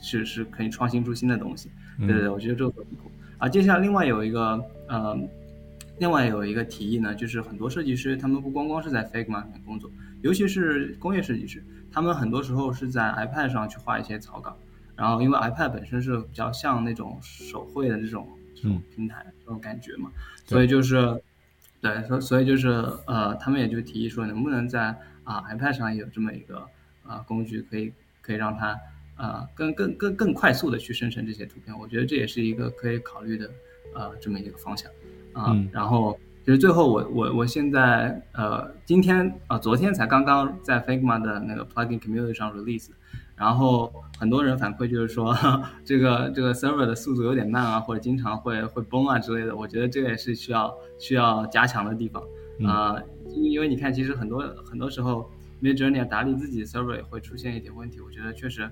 [0.00, 1.70] 是是可以创新出新的东西。
[1.98, 3.10] 对对对，我觉得这个很酷。
[3.38, 5.18] 啊，接下来另外有一个呃，
[5.98, 9.26] 另外有一个提议呢，就是很多设计师他们不光光是在面
[9.66, 9.90] 工作，
[10.22, 14.56] 尤其是工业设计师，他们很多时候是在 iPad 上去画一些草稿。
[14.96, 20.10] 然后因为 iPad 本身是比较像那种手绘的这种这种平台这种感觉嘛，
[20.46, 21.20] 所以就是。
[21.82, 22.68] 对，所所以就是
[23.06, 26.64] 呃，他们也就提议说，能不能在啊 iPad 上有这么一个
[27.04, 27.92] 啊工具，可以
[28.22, 28.78] 可以让它
[29.16, 31.76] 啊更更更更快速的去生成这些图片。
[31.76, 33.50] 我觉得这也是一个可以考虑的
[33.94, 34.88] 呃这么一个方向
[35.32, 35.56] 啊。
[35.72, 36.16] 然后
[36.46, 42.90] 就是最后我我我现在呃今天啊昨天才刚刚在 Figma 的那个 Plugin Community 上 release。
[43.36, 45.36] 然后很多人反馈就是说，
[45.84, 49.56] 这个这个 server 的速度有点慢啊，或者经常会会崩啊之类的。
[49.56, 52.22] 我觉得这个也是需要需要加强的地方
[52.66, 53.02] 啊，
[53.34, 55.28] 因为你看，其实很多很多时候
[55.60, 58.00] ，Midjourney 达利自己 server 也会出现一点问题。
[58.00, 58.70] 我觉得确实，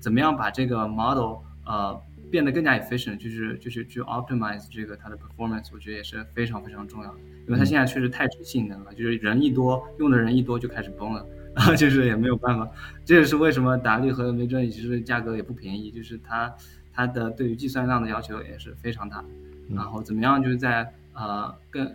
[0.00, 11.24] 怎么样把这个 model 呃变得更加 efficient，就是就是去 optimize 这个它的 performance，我觉得也是非常非常重要的，因为它现在确实太吃性能了，就是人一多，用的人一多就开始崩了。
[11.58, 12.70] 啊， 就是也没有办法，
[13.04, 16.54] 这也是为什么达利和梅专其实价格也不便宜，就是它
[16.92, 19.24] 它的对于计算量的要求也是非常大，
[19.68, 21.92] 然后怎么样就是在呃更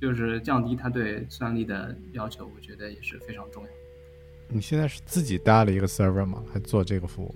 [0.00, 3.68] 就是降低它对算力的要求，我觉得也是非常重要。
[4.48, 6.42] 你现在是自己搭了一个 server 吗？
[6.50, 7.34] 还做这个服务？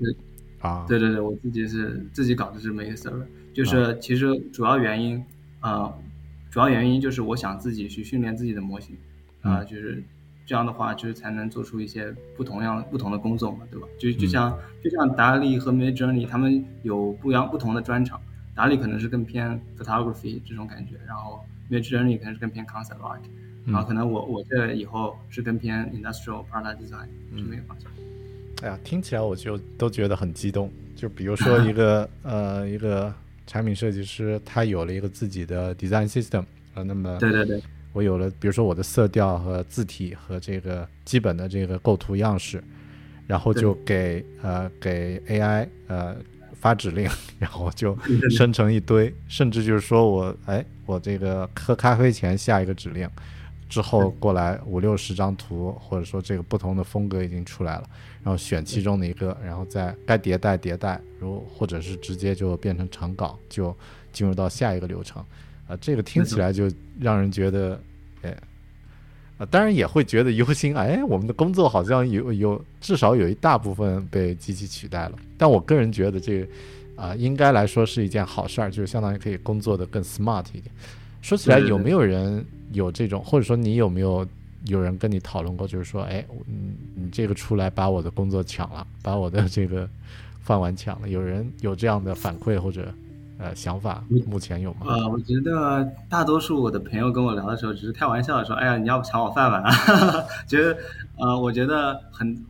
[0.61, 5.23] 啊，对对对，我自己是自己搞的这么一个 server，就是其实主要原因
[5.61, 5.93] 啊，
[6.51, 8.97] 主要原因就是我想自己去训练自己的模型
[9.43, 10.03] 啊，就是。
[10.45, 13.87] 这样的话，就是才能做出一些不同样不同的工作嘛，对吧？
[13.99, 18.21] 就就像就像达利和 Midjourney，他们有不一样不同的专长。
[18.55, 23.21] 达利可能是更偏 photography 这种感觉，然后 Midjourney 可能是更偏 concept art，
[23.67, 27.91] 然后可能我我这以后是更偏 industrial product design 这么一个方向。
[28.63, 30.71] 哎呀，听起来我就都觉得很激动。
[30.95, 33.13] 就比如说一个 呃一个
[33.47, 36.43] 产品设计师，他有了一个自己的 design system
[36.75, 37.63] 啊，那么对对对。
[37.93, 42.63] 我有了，比如说我的色调和字体和这个基本的这个构图样式，
[43.27, 46.17] 然后就给呃给 AI 呃
[46.55, 47.97] 发指令，然后就
[48.31, 53.09] 生成一堆，甚至就是说我哎我这个喝咖啡前下一个指令，
[53.69, 57.85] 之后过来五六十张图，或者说这个不同的风格已经出来了，
[58.23, 63.77] 然后选其中的一个，然后再该迭代迭代，如或者是直接就变成长稿，就
[64.13, 65.23] 进入到下一个流程。
[65.73, 67.81] 啊，这个听起来就让人觉得，
[68.21, 68.37] 哎，
[69.39, 75.13] 啊，当然也会觉得忧心，哎，我们的工作好像有有至少有一大部分被机器取代了。
[75.39, 76.47] 但我个人觉得这个，
[76.97, 80.65] 啊，应该来说是一件好事儿，就是相当于可以工作的更 smart 一点。
[81.23, 84.27] 说起来，有没有人有这种，或者说你有没有
[84.67, 89.89] 有人跟你讨论过，就是说，哎，你你这个出来把我的工作抢了，把我的这个
[90.43, 91.09] 饭碗抢了？
[91.09, 92.93] 有人有这样的反馈或者
[93.43, 94.05] 呃想法？
[94.09, 94.87] 目前有吗？
[94.87, 99.73] 呃，我觉得大多数我的朋友跟我聊的时候，只是开玩笑的说，哎呀，你要不抢我饭碗啊？
[100.47, 100.79] 觉得
[101.19, 102.45] 呃，我觉得很，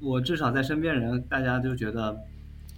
[0.00, 2.16] 我至少在身边人，大家就觉得，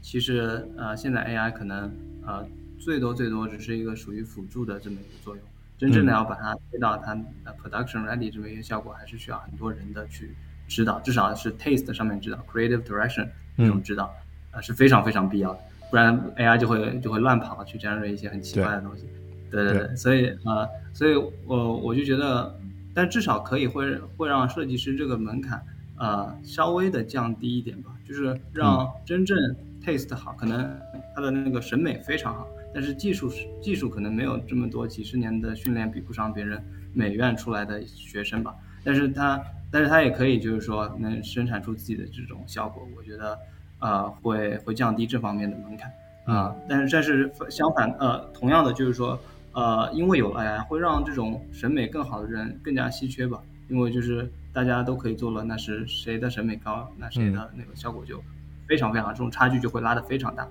[0.02, 1.90] 其实呃，现在 AI 可能
[2.26, 2.44] 呃。
[2.80, 5.44] 最多最多只是一个属于辅助的这么一个作用，
[5.76, 7.12] 真正的要把它推到它
[7.60, 10.32] production ready 这么一个效果，还是需要很多人的去
[10.68, 14.14] 指导，至少是 taste 上面指导，creative direction 这种指导，
[14.52, 19.04] 啊是非常非常必要的，不然 AI 就会就会乱跑去 generate 一些很奇怪的东西。
[19.50, 21.14] 对对对，所以啊，所以
[21.46, 22.54] 我我就觉得，
[22.94, 25.62] 但至少可以会会让设计师这个门槛
[25.96, 29.36] 呃稍微的降低一点吧，就是让真正
[29.82, 30.70] taste 好，可能
[31.14, 32.46] 他的那个审美非常好。
[32.74, 38.54] 但是技术是技术，可能没有这么多几十年的训练，比不上别人美院出来的学生吧。
[38.84, 42.86] 但是他，但是他也可以，就是说能生产出自己的这种效果。
[42.94, 43.38] 我觉得，
[43.80, 45.92] 呃，会会降低这方面的门槛
[46.24, 46.54] 啊。
[46.68, 49.18] 但是，但是相反，呃，同样的就是说，
[49.52, 53.40] 呃，因为有 AI，会让这种审美更好的人更加稀缺吧。
[53.68, 58.18] 因为就是大家都可以做了，那是谁的审美高，那谁的那个效果就
[58.66, 60.48] 非常非常，这种差距就会拉得非常大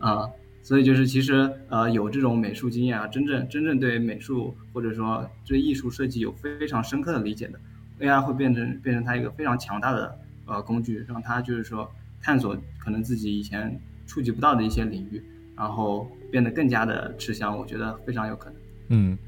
[0.00, 0.28] 啊。
[0.64, 7.60] 所以就是其实呃有这种美术经验啊，真正真正对美术或者说对艺术设计有非常深刻的理解的
[8.00, 11.88] ，AI 会变成变成它一个非常强大的呃工具，让它就是说
[12.26, 15.22] 探索可能自己以前触及不到的一些领域，
[15.56, 18.58] 然后变得更加的吃香，我觉得非常有可能。
[18.88, 19.18] 嗯，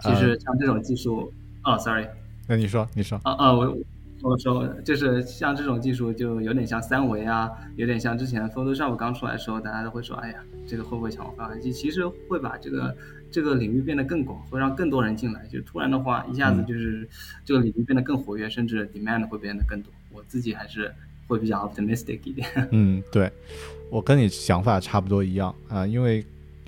[0.00, 2.06] 其实像这种技术，哦，sorry，
[2.46, 3.74] 那你说你说啊啊我。
[4.22, 11.70] 我说，就是像这种技术，就有点像三维啊，有点像之前 Photoshop 刚出来的时候，大家都会说，哎呀，这个会不会抢我发机？
[11.70, 12.96] 其实会把这个
[13.30, 15.46] 这个领域变得更广，会让更多人进来。
[15.48, 17.06] 就突然的话，一下子就是
[17.44, 19.92] 这个领域变得更活跃，甚至 demand 会变得更多。
[20.10, 20.90] 我自己还是
[21.26, 22.48] 会比较 optimistic 一点。
[22.72, 23.30] 嗯，对，
[23.90, 26.24] 我跟你想法差不多一样啊，因为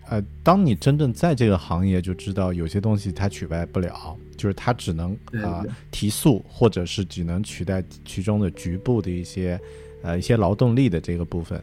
[0.09, 4.17] 呃，当你真正在这个行业，就知道有些东西它取代不了。
[4.37, 9.59] 就是它只能啊提速，或者是只能取代其中的局部的一些
[10.03, 11.59] 呃一些劳动力的这个部分，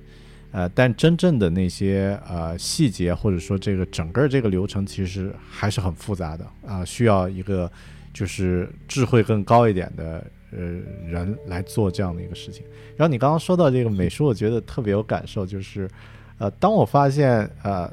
[0.51, 7.71] 呃，但真正的那些呃细节或者说这个整个这个流程其实还是很复杂的啊，需要一个
[8.11, 10.63] 就是智慧更高一点的呃
[11.09, 12.63] 人来做这样的一个事情。
[12.95, 15.89] 然后你刚刚说到这个美术，我觉得特别有感受，就是
[16.37, 17.91] 呃，当我发现呃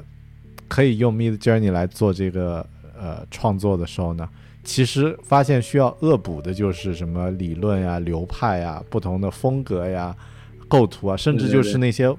[0.67, 2.65] 可以用 Mid Journey 来做这个
[2.97, 4.29] 呃创作的时候呢。
[4.63, 10.15] 其实发现需要恶补的就是什么理论呀、流派呀、不同的风格呀、
[10.67, 12.15] 构图啊，甚至就是那些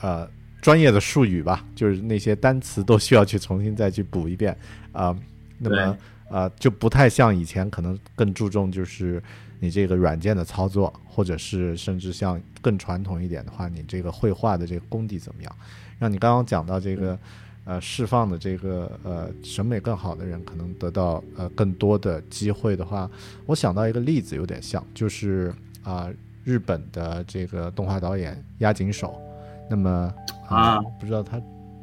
[0.00, 0.24] 呃
[0.62, 4.56] 专业的术语吧，就是那些单词都需要去重新再去补一遍
[4.92, 5.12] 啊。
[5.58, 5.98] 那么
[6.30, 9.22] 呃就不太像以前，可能更注重就是
[9.58, 15.52] 你这个软件的操作，或者是甚至像更传统一点的话，你这个绘画的这个功底怎么样？
[15.98, 17.18] 让你刚刚讲到这个。
[17.66, 23.08] 呃，释放的这个呃审美更好的人，可能得到呃更多的机会的话，
[23.44, 26.10] 我想到一个例子，有点像，就是啊
[26.42, 29.20] 日本的这个动画导演押井守，
[29.68, 30.12] 那么
[30.48, 31.40] 啊不知道他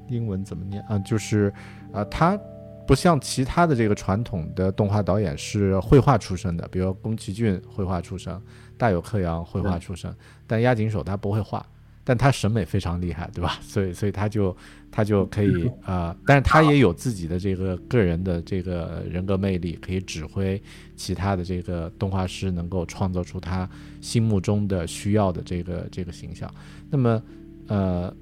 [0.09, 1.53] 英文怎么念啊，就是
[1.93, 2.37] 啊他
[2.87, 8.41] 不像其他的这个传统的动画导演是绘画出身的，比如宫崎骏绘画出身，
[8.77, 10.11] 大有克洋绘画出身，
[10.47, 11.63] 但押井守他不会画。
[12.09, 13.59] 但他审美非常厉害，对吧？
[13.61, 14.55] 所以，所以他就
[14.89, 20.61] 他就可以啊，但是他也有自己的这个个人的这个人格魅力，可以指挥
[20.95, 23.69] 其他的这个动画师，能够创造出他
[23.99, 26.49] 心目中的需要的这个这个形象。
[26.89, 27.21] 那么，
[27.67, 28.15] 呃，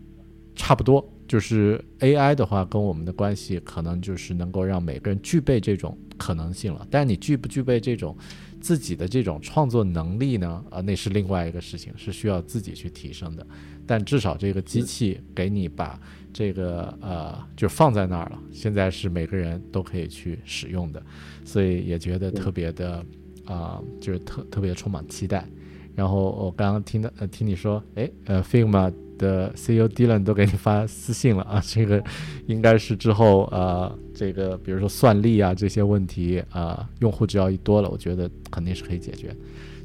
[0.55, 6.87] 差不多就是 AI 的话，跟我们的关系可能就是能够让每个人具备这种可能性了。
[6.89, 8.15] 但是你具不具备这种
[8.61, 10.63] 自己的这种创作能力呢？
[10.69, 13.45] 啊，那是另外一个事情，是需要自己去提升的。
[13.87, 15.99] 但至少这个机器给你把
[16.33, 21.03] 这个呃就放在那儿了，现在是每个人都可以去使用的，
[21.43, 23.05] 所以也觉得特别的
[23.45, 25.47] 啊，就是特特别充满期待。
[25.95, 32.03] 然后我刚刚听到呃听你说，哎呃，Figma 的 CEO Dylan 都给你发私信了啊， 这个
[32.47, 39.35] 应该是之后呃，这个比如说算力啊这些问题啊，用户只要一多了，我觉得肯定是可以解决。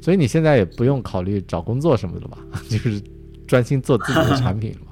[0.01, 2.37] 所以你现在也不用考虑找工作什么的吧？
[2.69, 3.01] 就是
[3.47, 4.91] 专心做自己的产品了嘛？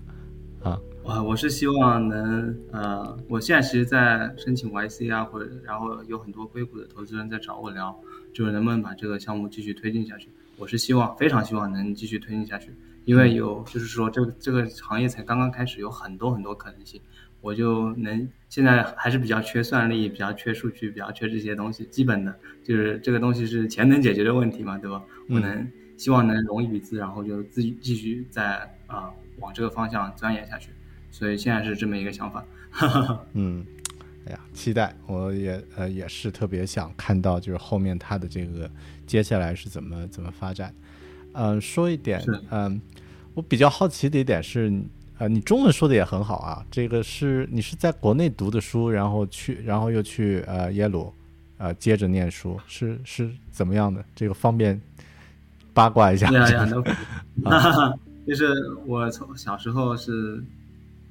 [0.72, 7.96] 啊，我我是希望能呃，我现在其实，在申请 YC 啊，或者然后有很多硅谷的投资人在找我聊，
[8.34, 10.30] 就是能不能把这个项目继续推进下去。
[10.58, 12.70] 我是希望，非常希望能继续推进下去，
[13.10, 17.02] 因为有就是说，这个这个行业才刚刚开始，有很多很多可能性。
[17.42, 22.32] 我就能现在还是比较缺算力，比较缺数据，比较缺这些东西，基本的
[22.64, 25.02] 就是这个东西是钱能解决的问题嘛，对吧？
[25.28, 30.70] 我能希望能融一笔资，然后就自己继续在啊往这个方向钻研下去，
[31.10, 32.46] 所以现在是这么一个想法。
[33.34, 33.66] 嗯，
[34.28, 38.70] 哎呀，期待，我也呃也是特别想看到，就是后面它的这个
[39.08, 40.72] 接下来是怎么怎么发展。
[41.34, 42.82] 嗯，说一点，嗯，
[43.34, 44.82] 我比较好奇的一点是。
[45.20, 46.66] 呃，你中文说的也很好啊。
[46.72, 51.14] 这个是你是在国内读的书，然后去，然后又去呃耶鲁，
[51.58, 54.02] 呃接着念书，是是怎么样的？
[54.16, 54.80] 这个方便
[55.74, 56.32] 八卦一下。
[56.32, 56.66] 呀呀，
[58.26, 58.48] 就是
[58.86, 60.42] 我从小时候是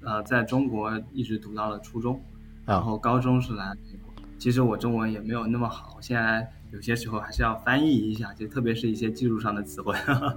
[0.00, 2.18] 呃在中国一直读到了初中，
[2.64, 4.24] 然后高中是来美国。
[4.38, 9.94] 其实我中文也没有那么好，现在有些时候还是要翻译一下，就特别是一些技术上的词汇。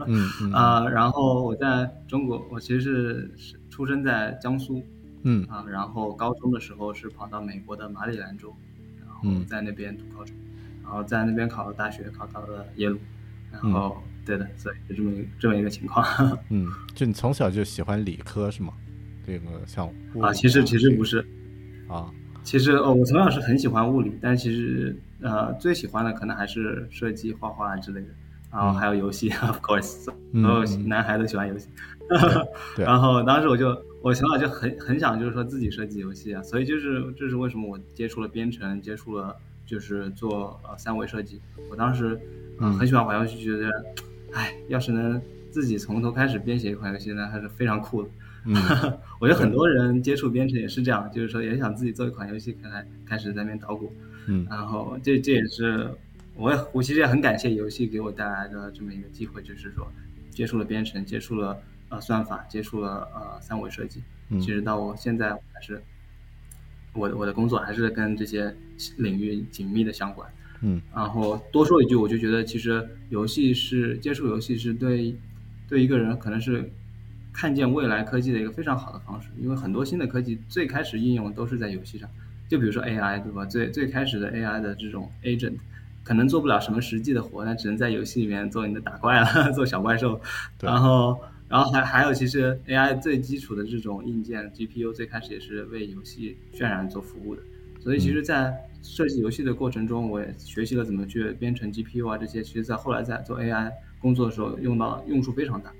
[0.07, 0.51] 嗯 嗯。
[0.51, 3.61] 啊，然后我在中国，我其实是是。
[3.71, 4.83] 出生在江苏，
[5.23, 8.53] 嗯啊，然后高中的时候是跑到美国的马里兰州，
[8.99, 10.35] 然后在那边读高中，
[10.83, 12.99] 然后在那边考了大学，考到了耶鲁，
[13.49, 16.05] 然后对的，所以就这么一这么一个情况。
[16.51, 18.73] 嗯，就你从小就喜欢理科是吗？
[19.25, 19.87] 这个像
[20.21, 21.25] 啊，其实其实不是
[21.87, 22.11] 啊，
[22.43, 28.07] 其实哦，我从小是很喜欢物理，但其实呃，最喜欢的可能还是设计、画画之类的，
[28.51, 31.67] 然后还有游戏，of course，所有男孩都喜欢游戏。
[32.77, 33.69] 然后当时我就，
[34.01, 41.39] 我从小就很很想，就是说自己设计游戏啊，所以就是这是为什么我接触了编程，接触了就是做呃三维设计。
[41.69, 42.19] 我当时
[42.59, 43.69] 嗯很喜欢玩游戏，觉得，
[44.33, 48.09] 哎，要是能自己从头开始编写一款游戏，呢还是非常酷的。
[48.45, 48.55] 嗯，
[49.21, 53.93] 我觉得很多人接触编程也是这样，就是说也想自己做一款游戏，开开始在那边捣鼓。
[54.27, 55.89] 嗯，然后这这也是
[56.35, 59.91] 我我其实也很感谢游戏给我带来的这么一个机会，就是说
[60.29, 61.61] 接触了编程，接触了。
[61.93, 64.01] 呃，算法接触了呃三维设计，
[64.39, 65.83] 其实到我现在还是
[66.93, 68.55] 我的我的工作还是跟这些
[68.95, 70.25] 领域紧密的相关。
[70.61, 75.13] 嗯，然后多说一句，我就觉得其实游戏是接触游戏是对
[75.67, 76.71] 对一个人可能是
[77.33, 82.09] 看见未来科技的一个非常好的方式，因为很多新的科技最开始应用都是在游戏上，
[82.51, 83.45] 就比如说 AI 对吧？
[83.45, 85.55] 最最开始的 AI 的这种 agent
[86.03, 90.19] 可能做不了什么实际的活，那只能在游戏里面做你的打怪了， 做小怪兽，
[90.61, 91.17] 然后。
[91.47, 97.41] 然后还还有，其实 AI 最基础的这种硬件 GPU 最开始也是为游戏渲染做服务的，
[97.81, 105.73] 所以其实，在设计游戏的过程中，我也学习了怎么去编程 GPU 啊这些，其实在后来在做 AI 工作的时候用到用处非常大。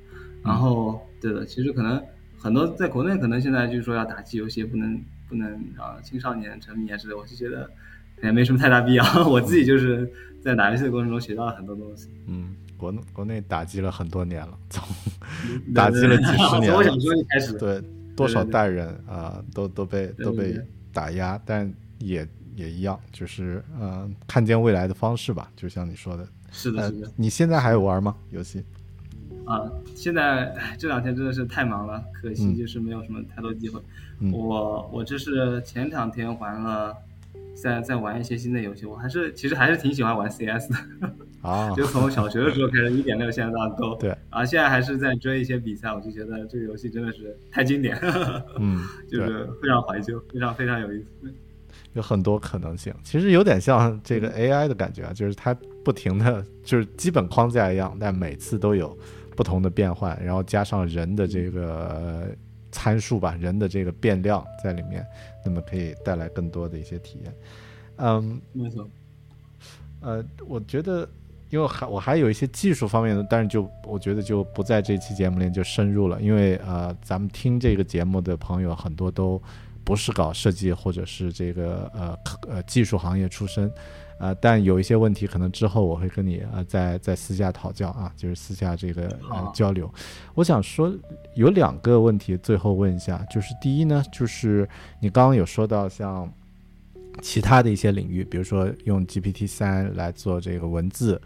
[0.43, 2.03] 然后，对的，其实可能
[2.37, 5.01] 很多在国内可能现在就是说要打击游戏，不能
[5.31, 7.69] 不能啊青少年沉迷啊之类，我就觉得
[8.21, 9.03] 也没什么太大必要。
[9.29, 10.11] 我自己就是
[10.43, 12.09] 在打游戏的过程中学到了很多东西。
[12.27, 12.53] 嗯。
[12.77, 14.83] 国国内打击了很多年了，从
[15.71, 17.79] 打击了几十年了，对
[18.15, 20.59] 多少代人啊，都都被都被
[20.91, 27.11] 打压，但也也一样，就是呃，看见未来的方式吧，就像你说的，是的，是的。
[27.15, 28.15] 你现在还有玩吗？
[28.31, 28.63] 游戏？
[29.51, 33.81] 啊，现在这两天真的是太忙了，可惜就是没有什么太多机会。
[34.31, 36.95] 我我这是前两天玩了，
[37.53, 40.77] 在在玩一些新的游戏，我还是其实还是挺喜欢玩 CS 的。
[41.41, 43.95] 啊， 就从小学的时候开始一点六，现在到够。
[43.95, 47.97] 对，然后现在还是在追一些比赛，我就觉得这个游戏真的是太经典。
[48.57, 51.33] 嗯， 就是非常怀旧，非常非常有意思。
[51.93, 58.97] 有很多可能性，其实有点像这个 AI 的感觉啊，就是它不停的就是基本框架一样，但每次都有
[59.41, 62.27] 不同的变换，然后加上人的这个
[62.71, 65.03] 参数吧，人的这个变量在里面，
[65.43, 67.33] 那么可以带来更多的一些体验。
[67.95, 68.87] 嗯，没错。
[70.01, 71.09] 呃，我觉得。
[71.49, 79.41] 因为还我还有一些技术方面的，但是就我觉得就不在这期节目里就深入了，因为呃，咱们听这个节目的朋友很多都
[79.83, 82.17] 不是搞设计或者是这个呃
[82.47, 83.69] 呃技术行业出身，
[84.21, 89.91] 呃，但有一些问题可能之后我会跟你呃再再私下讨教啊，就是私下这个呃交流。
[90.35, 90.93] 我想说
[91.35, 94.69] 有两个问题，最后问一下，就是第一呢，就是
[95.01, 96.31] 你刚刚有说到像。
[97.21, 101.21] 其他的一些领域，比如说用 GPT 三来做这个文字，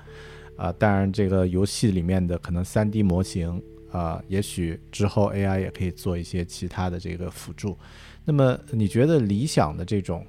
[0.58, 7.78] 啊，当然这个游戏里面的可能三 D 模型，啊，也许之后 AI 也可以做一些其他的这个辅助。
[8.26, 10.26] 那么你觉得理想的这种，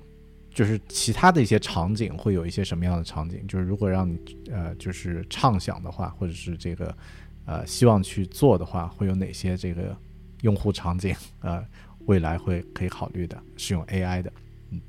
[0.57, 3.47] 就是其他的一些场景会有一些什么样的场景？
[3.47, 4.19] 就是如果让你
[4.51, 6.97] 呃，就是畅想的话，或者是这个
[7.45, 9.95] 呃，希望去做的话，会有哪些这个
[10.41, 11.63] 用户场景呃，
[12.07, 14.33] 未来会可以考虑的使用 AI 的？
[14.71, 14.81] 嗯，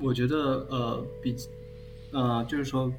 [0.00, 1.36] 我觉得呃，比
[2.10, 2.92] 呃，就是说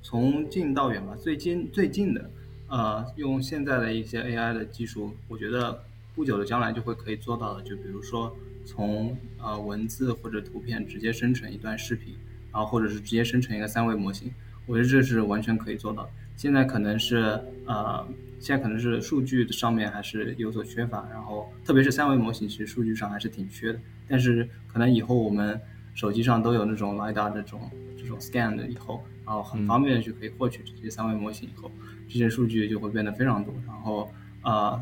[0.00, 2.30] 从近到远吧，最近最近的
[2.68, 5.82] 呃，用现在的一些 AI 的技术，我觉得
[6.14, 7.62] 不久的将来就会可以做到的。
[7.64, 8.32] 就比如说
[8.68, 12.14] 从呃文字或者图片直接生成一段视频，
[12.52, 14.30] 然后或者是直接生成一个三维模型，
[14.66, 16.08] 我觉得这是完全可以做到。
[16.36, 18.06] 现在可能是呃。
[18.40, 23.80] 现在可能是数据上面还是有所缺乏，然后特别是三维模型，其实数据上还是挺缺的。
[24.06, 25.60] 但是可能以后我们
[25.92, 31.68] 手机上都有那种 lidar 这种这种 scan 的以后，然后很方便的就可以获取这些三维模型以后，
[32.08, 33.52] 这些数据就会变得非常多。
[33.66, 34.08] 然后
[34.42, 34.80] 呃，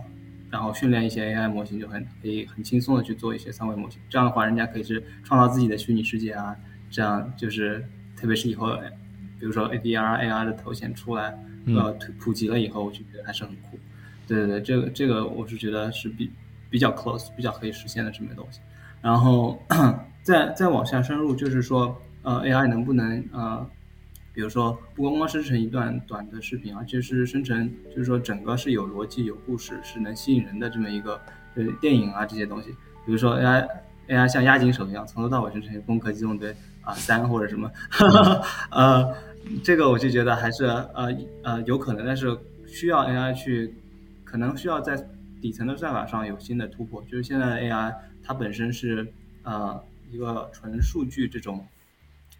[0.50, 4.00] 然后训练一些 AI 模型就很可以很轻松的去做一些三维模型。
[4.08, 6.56] 这样的话，人家可以是创造自己的虚拟世界啊，
[6.90, 7.84] 这样就是
[8.16, 8.76] 特别是以后，
[9.38, 11.38] 比如说 A D R A R 的头衔出来。
[11.68, 13.76] 呃，普及了以后，我就觉得还是很酷。
[14.28, 16.30] 对对对，这个这个我是觉得是比
[16.70, 18.60] 比较 close，比较可以实现的这么东西。
[19.02, 19.60] 然后
[20.22, 23.68] 再再往下深入，就是说，呃，AI 能不能呃，
[24.36, 31.18] 比如说不光光生成一段短的视频，而且是生成，就是说整个是有逻辑、有故事，是能吸引人的这么一个
[31.54, 32.68] 呃电影啊这些东西。
[33.06, 33.66] 比如说 AI
[34.08, 39.14] AI 像押井手一样，从头到尾生成《攻壳机动队》啊三或者什么，哈 哈呃。
[39.62, 43.72] 这个我就觉得还是呃呃有可能，但是需要 AI 去，
[44.24, 45.00] 可能需要在
[45.40, 47.00] 底层的算法上有新的突破。
[47.04, 49.06] 就是现在 AI 它本身是
[49.44, 49.80] 呃
[50.10, 51.64] 一个纯数据这种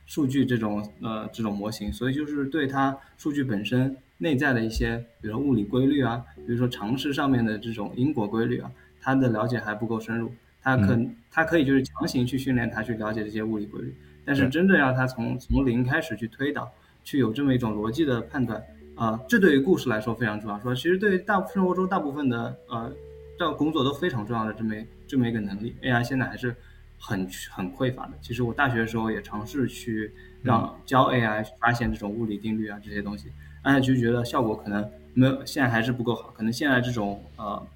[0.07, 10.33] 数据这种呃这种模型，所以就是对它数据本身内在的一些，比如说物理规律啊，比如说常识上面的这种因果规律啊，它的了解还不够深入。
[10.63, 10.99] 它可
[11.31, 13.95] 它可以就是强行去训练它去了解这些物理规律，
[14.25, 16.73] 但是真正让它从从零开始去推导。
[17.05, 18.61] 去有这么一种逻辑的判断
[18.97, 20.59] 啊，这对于故事来说非常重要。
[20.59, 22.93] 说其实对于大生活中大部分的呃，
[23.39, 24.75] 这工作都非常重要的这么
[25.07, 26.57] 这么一个能力，AI 现在还是
[26.99, 28.13] 很很匮乏的。
[28.21, 33.33] 其实我大学的时候也尝试去让教 AI 发现这种物理定律啊这些东西，
[33.63, 36.31] 但是，就觉得效果可能没有，现在还是不够好。
[36.31, 37.67] 可能现在这种呃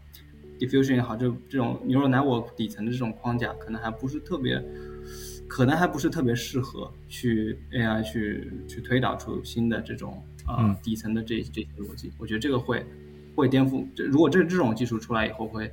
[0.58, 4.62] ，diffusion 也好，就这种 neural network 底层的这种框架，可能还不是特别。
[5.48, 12.86] 可能还不是特别适合去 AI 去去推导出新的这种啊底层的这这些逻辑，我觉得这个会
[13.34, 13.84] 会颠覆。
[13.92, 15.68] 这如果这这种技术出来以后，会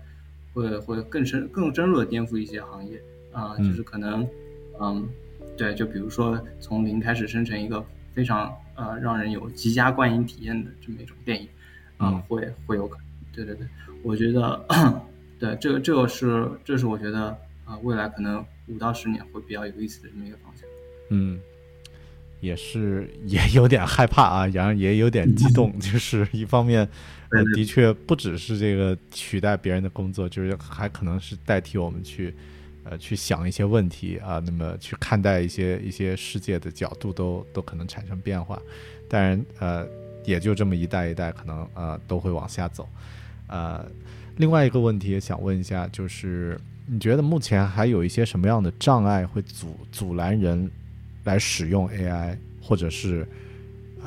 [0.51, 2.99] 会会更深更深入的颠覆一些行业
[3.39, 4.27] 啊，就是可能
[4.79, 5.07] 嗯
[5.55, 11.47] 对，就比如说从零开始生成一个非常呃让人有极佳观影体验的这么一种电影
[11.97, 13.05] 啊，会会有可能。
[13.31, 13.67] 对对对，
[14.01, 14.65] 我觉得
[15.39, 18.43] 对这个这个是这是我觉得啊未来可能。
[18.69, 20.67] 五到十年会比较有意思的这么一个方向，
[21.09, 21.39] 嗯，
[22.41, 26.85] 也是也有点害怕啊，然后也有点激动，就是一方面，
[27.55, 32.35] 的确不只是这个取代别人的工作，就是还可能是代替我们去，
[32.89, 38.61] 呃，去想一些问题啊，那么去看待一些一些世界的角度都都可能产生变化，
[39.09, 39.87] 当然呃，
[40.23, 42.87] 也就这么一代一代可能呃都会往下走，
[43.47, 43.85] 呃，
[44.37, 46.59] 另外一个问题也想问一下就是。
[46.89, 50.71] 你觉得目前还有一些什么样的障碍会阻阻拦人
[51.25, 53.27] 来使用 AI，或者是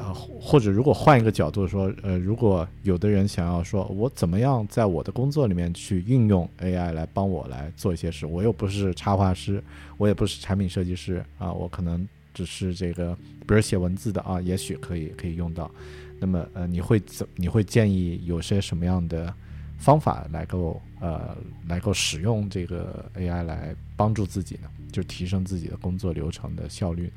[0.00, 9.62] 呃，或者如果换一个角度说，呃，如果有的人想要说，我怎么样在我的工作里面去运用 AI 来帮我来做一些事，我又不是插画师，
[9.98, 13.14] 我也不是产品设计师啊，我可能只是这个，
[13.46, 15.70] 比如写文字的啊，也许可以可以用到。
[16.18, 19.32] 那么呃，你会怎你会建议有些什么样的？
[19.78, 21.34] 方法来够呃，
[21.66, 27.10] 来够使用这个 AI 来帮助自己呢，就提升自己的工作流程的效率。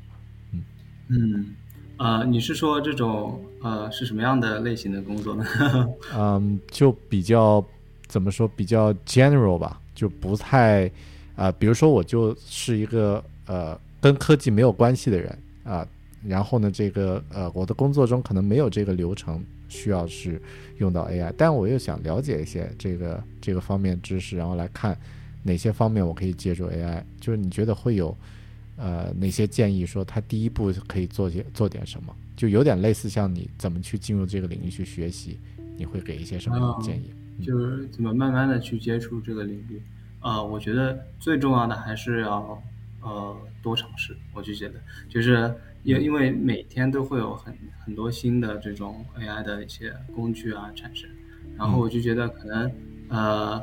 [0.52, 0.64] 嗯
[1.08, 1.54] 嗯，
[1.96, 5.44] 呃，你是说这种呃是什么样的类型的工作呢？
[6.16, 7.64] 嗯，就比较
[8.06, 10.90] 怎么说，比较 general 吧，就不太
[11.36, 15.86] 啊，比如说我就是一个呃跟科技没有关系的人啊，
[16.26, 19.42] 然后呢，这个呃我的工作中可能没有这个流程。
[19.66, 20.40] 需要是
[20.78, 24.96] 用到 AI，但我又想了解一些这个这个方面知识，然后来看
[25.42, 27.02] 哪些方面我可以借助 AI。
[27.18, 28.16] 就是你觉得会有
[28.76, 29.84] 呃哪些建议？
[29.84, 32.14] 说他第一步可以做些做点什么？
[32.36, 35.38] 就有点类似像你怎么去进入这个领域去学习，
[35.76, 37.10] 你会给一些什么样的建议？
[37.44, 39.82] 就是怎么慢慢的去接触这个领域
[40.20, 40.44] 呃？
[40.44, 42.62] 我觉得最重要的还是要
[43.02, 44.16] 呃多尝试。
[44.32, 44.74] 我就觉得
[45.08, 45.54] 就是。
[45.84, 47.54] 因因为每天都会有很
[47.84, 51.06] 很多新的这种 AI 的一些工具啊产生，
[51.58, 52.72] 然后我就觉得可能
[53.08, 53.62] 呃，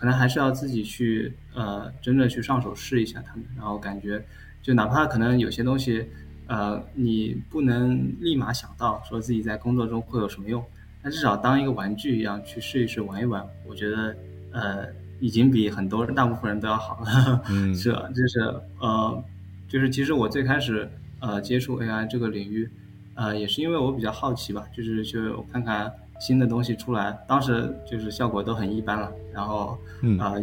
[0.00, 4.24] 可能还是要自己去呃，真的去上手试一下他们，然后感觉
[4.62, 6.06] 就哪怕可能有些东西
[6.46, 10.64] 呃，你不能立马想到说自己在工作中会有什么用，
[11.02, 14.16] 但至少当一个玩具一样去试一试玩一玩，我觉得
[14.52, 14.86] 呃，
[15.20, 17.42] 已经比很多大部分人都要好了。
[17.52, 18.40] 嗯是，就是
[18.78, 19.22] 呃，
[19.68, 20.90] 就是其实我最开始
[21.20, 22.70] 呃接触 AI 这个领域。
[23.16, 29.76] 呃，也是因为我比较好奇吧，就是就我看看新的东西出来，当时就是效果都很一般了，然后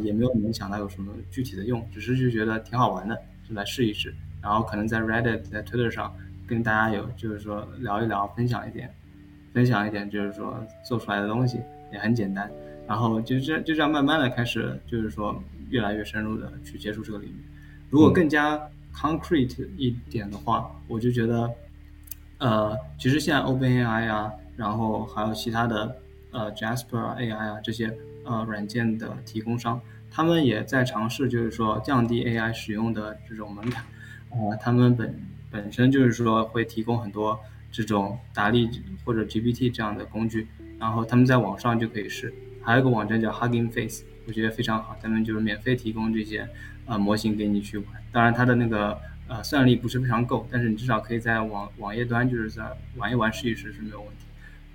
[0.01, 3.15] 也没有能想到有什么具体的用，只是就觉得挺好玩的，
[3.47, 6.13] 就来试一试，然后可能在 Reddit 在 Twitter 上
[6.47, 8.91] 跟大家有就是说聊一聊，分享一点，
[9.53, 11.61] 分享一点就是说做出来的东西
[11.93, 12.51] 也很简单，
[12.87, 17.45] 然后就这就这样慢慢的开始就是说越来越深入的去接触这个领域，
[17.91, 18.59] 如果更加
[18.91, 21.49] concrete 一点的话，我就觉得。
[22.39, 25.95] 呃，其实现在 OpenAI 啊，然后还有其他的
[26.31, 27.95] 呃 Jasper AI 啊这些
[28.25, 29.79] 呃软件的提供商，
[30.11, 33.85] 他们也在尝试，就是说降低 AI 使用的这种门槛。
[34.29, 35.17] 呃，他们本
[35.49, 37.39] 本身就是说会提供很多
[37.71, 38.69] 这种达利
[39.05, 40.47] 或者 GPT 这样的工具，
[40.77, 42.33] 然后他们在网上就可以试。
[42.61, 46.45] 还有一个网站叫 Hugging Face，我觉得非常好，他们就是免费提供这些
[46.85, 47.87] 呃模型给你去玩。
[48.11, 48.99] 当然，它的那个
[49.29, 52.65] 呃算力不是非常够，但是你至少可以在网网页端就是在
[52.97, 54.26] 玩一玩试一试是没有问题。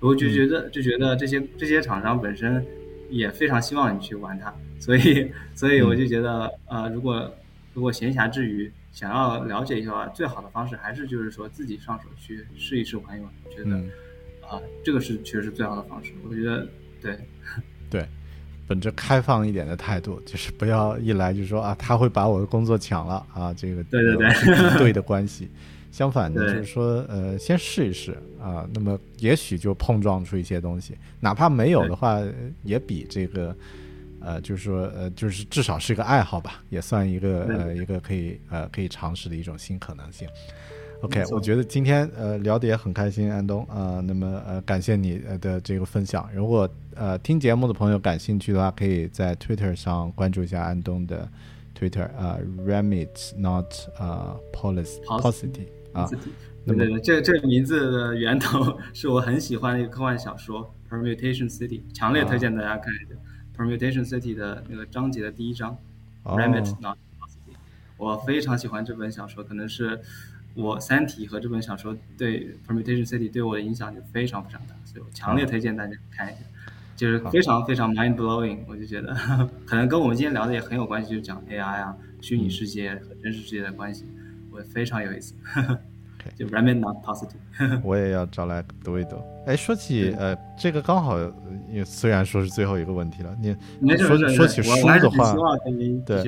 [0.03, 2.63] 我就觉得就觉得这些这些厂商本身
[3.09, 7.33] 也非常希望你去玩它，所以所以我就觉得呃如果
[7.73, 13.29] 如果闲暇之余想要了解一下，最好的方式还是就是说自己上手去试一试玩一玩。
[13.45, 13.89] 我觉得嗯
[14.41, 16.11] 啊、这个是确实是最好的方式。
[16.29, 16.67] 我觉得
[17.01, 17.17] 对。
[17.89, 18.05] 对，
[18.67, 25.49] 本着开放一点的态度，就是不要一来就说啊，他会把我的工作抢了啊，这个对对对对的关系。
[25.93, 32.19] 相反的，就是说，呃，先试一试啊，那么也许就碰撞出一些东西，哪怕没有的话，
[32.63, 33.55] 也比这个，
[34.19, 40.27] 呃，就是说，呃，就是至少是一个爱好吧，也算一个呃一个可以呃可以尝试的一种新可能性。
[41.03, 43.61] OK，我觉得今天呃聊得也很开心，安东。
[43.65, 46.27] 啊、呃那么呃感谢你呃的这个分享。
[46.33, 51.29] 如果呃听节目的朋友感兴趣的话，可以在 Twitter 上关注一下安东的
[51.77, 53.65] Twitter 啊、呃、，Remit not
[53.99, 56.09] 啊、policy paucity 啊，
[56.65, 63.15] 对对对，这这个名字的源头是我很喜欢的一个科幻小说《Permutation City》，强烈推荐大家看一下
[63.57, 65.77] 《Permutation City》的那个章节的第一章
[66.23, 67.55] 哦，Remit Not Paucity。
[67.97, 69.99] 我非常喜欢这本小说，可能是
[70.55, 76.41] 我《三体》和这本小说对《Permutation City》对我的影响就非常非常大，所以我强烈推荐大家看一下。
[76.95, 79.13] 就是非常非常 mind blowing，我就觉得
[79.65, 84.05] 可能跟我们今天聊的也很有关系，就讲 AI 啊、虚拟世界和真实世界的关系，
[84.53, 85.33] 我非常有意思。
[86.37, 87.81] 就 Remit Not Positive。
[87.83, 89.17] 我也要找来读一读。
[89.45, 91.33] 哎，说起呃这个刚好，呃
[91.69, 95.33] 因为虽然说是最后一个问题了，你说说起书的话
[96.05, 96.23] 对。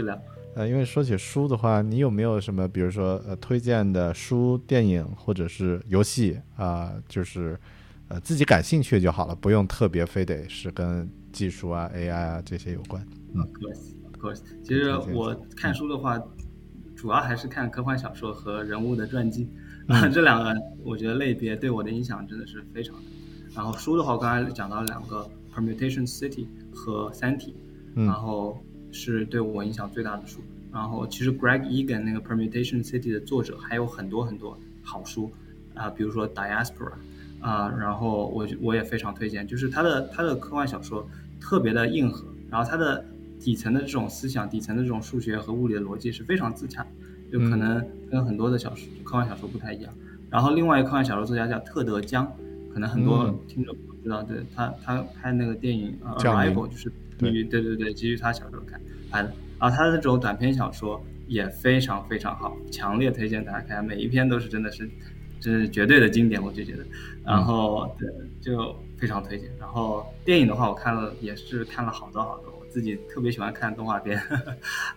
[0.56, 7.60] 呃，因为说起书的话，你有没有什么，比如说呃，推荐的书、电影或者是游戏啊、就是
[8.08, 13.06] 呃自己感兴趣就好了，不用特别非得是跟技术啊、AI 啊这些有关。
[13.36, 13.48] Of
[14.06, 14.40] of course。
[14.64, 16.18] 其实我看书的话，
[17.06, 19.48] 主要还是看科幻小说和人物的传记，
[19.88, 20.52] 啊， 这两个
[20.84, 23.02] 我觉得类别对我的影响真的是非常大。
[23.54, 27.52] 然后书的话，我刚才讲到两个《Permutation City》和《三体》，
[27.94, 28.60] 嗯然后
[28.92, 30.42] 是对我影响最大的书。
[30.74, 35.32] 然后其实 Greg Egan 那个《Permutation City》的作者还有很多很多好书，
[35.76, 36.94] 啊、比如说《Diaspora》，
[37.46, 41.08] 啊、然后我我也非常推荐，就是他的他的科幻小说
[41.40, 43.06] 特别的硬核，然后他的
[43.46, 46.84] 底层的这种思想、底层的这种数学和物理的逻辑是非常自洽，
[47.32, 49.94] 就可能跟很多的小说、科幻小说不太一样。
[50.32, 52.26] 然后另外一个科幻小说作家叫特德·江，
[52.74, 58.82] 可能很多嗯听众不知道，对他他拍那个电影呃《降临 Arrival》就是基于对对对基于他小时候看
[59.12, 64.90] 拍的，然后他的这种短篇小说也非常非常好，强烈推荐大家看，每一篇都是真的是
[65.40, 66.84] 这是绝对的经典，我就觉得。
[67.24, 68.10] 然后对，
[68.42, 69.52] 就非常推荐。
[69.60, 74.22] 然后电影的话，我看了也是看了好多好多，我自己特别喜欢看动画片。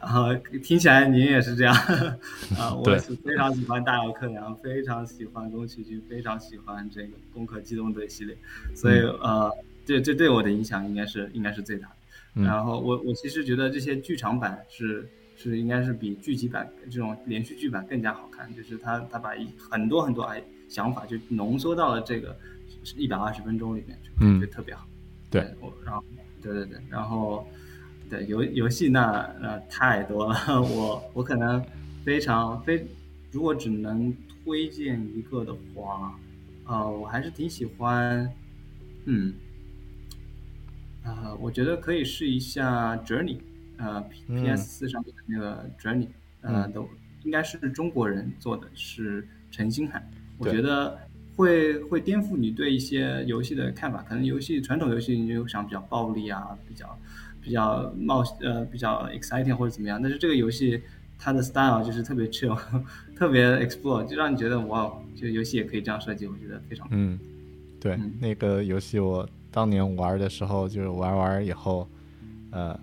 [0.01, 1.73] 然后听起来您也是这样
[2.59, 8.37] 啊，我对是非常喜欢大姚克洋，非常喜欢宫崎骏，非常喜欢这个《攻壳机动队》系列，
[8.75, 9.49] 所以呃，
[9.87, 11.95] 这这对我的影响应该是应该是最大的。
[12.35, 22.37] 嗯然后我我其实觉得这些剧场版是是应该是比剧集版这种连续剧版更加好看，就是他他把一很多很多哎想法就浓缩到了这个
[22.97, 24.85] 一百二十分钟里面去，嗯就特别好。
[25.31, 26.03] 对我然后
[26.41, 27.47] 对对对，然后
[28.09, 31.65] 对游游戏那那太多了， 我我可能
[32.05, 32.87] 非常非
[33.31, 36.19] 如果只能推荐一个的话，
[36.67, 38.31] 呃，我还是挺喜欢，
[39.05, 39.33] 嗯。
[41.05, 43.39] 啊，我觉得可以试一下 Journey，
[43.79, 43.99] 呃
[44.29, 46.09] ，P S 四上面的那个 Journey，
[46.43, 46.87] 呃，都
[47.25, 50.07] 应该是中国人做的，是陈星海，
[50.37, 50.99] 我觉得
[51.35, 54.03] 会会颠覆你对一些游戏的看法。
[54.03, 56.99] 可能游戏传统游戏你就想比较暴力啊，比较
[57.49, 60.83] 比较冒呃比较 exciting 或者怎么样，但是这个游戏
[61.19, 62.55] 它的 style 就是特别 chill，
[63.17, 67.19] 特别 explore，就让你觉得哇，这个游戏也可以这样设计，我觉得非常嗯，
[67.81, 69.27] 对，那个游戏我。
[69.51, 71.89] 当年玩的时候，就是玩完以后，
[72.51, 72.79] 呃，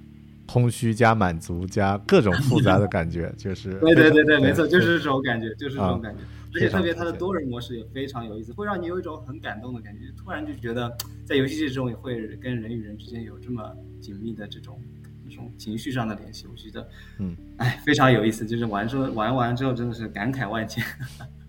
[0.48, 6.22] 空虚加满足加各种复杂的感觉，就是 对对对对，没错，就是这种感觉，就是这种感觉。
[6.56, 10.92] 而且特别它的多人模式也非常有意思，会让你有一种很感动的感觉，突然就觉得
[11.24, 13.62] 在游戏之中也会跟人与人之间有这么
[14.06, 14.80] 紧密的这种
[15.28, 16.46] 这种情绪上的联系。
[16.52, 16.88] 我觉得，
[17.20, 20.84] 嗯，哎，非常有意思，就是玩之后玩完之后真的是感慨万千。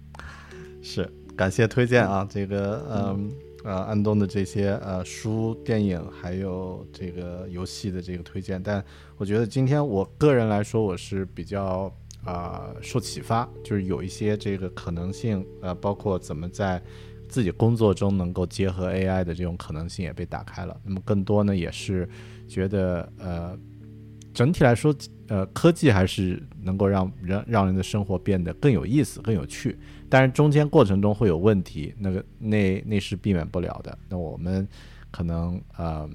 [0.80, 3.30] 是，感谢推荐啊，这个嗯。
[3.64, 8.84] 呃，安东的这些呃书、电影，还有这个游戏的这个推荐，但
[9.16, 11.92] 我觉得今天我个人来说，我是比较
[12.24, 16.80] 啊受启发，就是有一些这个可能性，呃，包括怎么在
[17.28, 20.80] 自己工作中能够结合 AI 的这种可能性也被打开了。
[20.84, 22.09] 那么更多呢，也是
[22.47, 23.59] 觉得呃
[24.32, 24.94] 整体来说，
[25.28, 29.78] 呃，科技还是能够让人让人的生活变得更有意思、更有趣。
[30.09, 33.99] 但是中间过程中会有问题，那个那那是避免不了的。
[34.09, 34.68] 那我们
[35.11, 36.09] 可能呃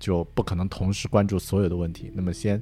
[0.00, 2.10] 就不可能同时关注所有的问题。
[2.14, 2.60] 那么先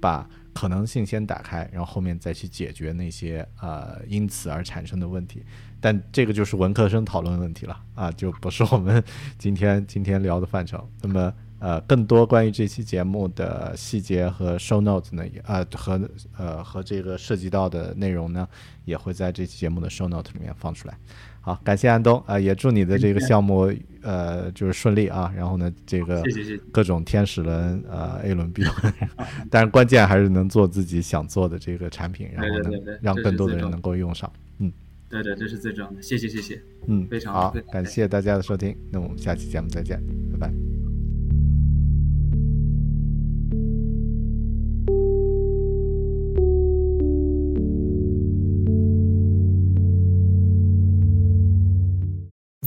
[0.00, 5.44] 把可能性先打开，然后后面再去解决那些呃因此而产生的问题。
[5.80, 9.02] 但这个就是文科生讨论问题了啊，就不是我们
[9.38, 10.86] 今天今天聊的范畴。
[11.00, 11.32] 那么。
[11.60, 16.00] 呃，更多关于这期节目的细节和 show notes 呢，也呃和
[16.36, 18.48] 呃和这个涉及到的内容呢，
[18.84, 20.96] 也会在这期节目的 show note 里面放出来。
[21.40, 25.32] 好，感谢安东啊，也祝你的这个项目呃就是顺利啊。
[25.34, 26.22] 然后呢，这个
[26.70, 28.74] 各种天使轮呃 A 轮 B 轮，
[29.50, 34.30] 但是关键还是能做自己想做的这个产品，然后呢让更多的人能够用上。
[34.58, 34.70] 嗯，
[35.08, 36.02] 对对，这是最重要的。
[36.02, 36.62] 谢谢谢谢。
[36.86, 38.76] 嗯，非常好，感谢大家的收听。
[38.90, 39.98] 那我们下期节目再见，
[40.32, 40.87] 拜拜。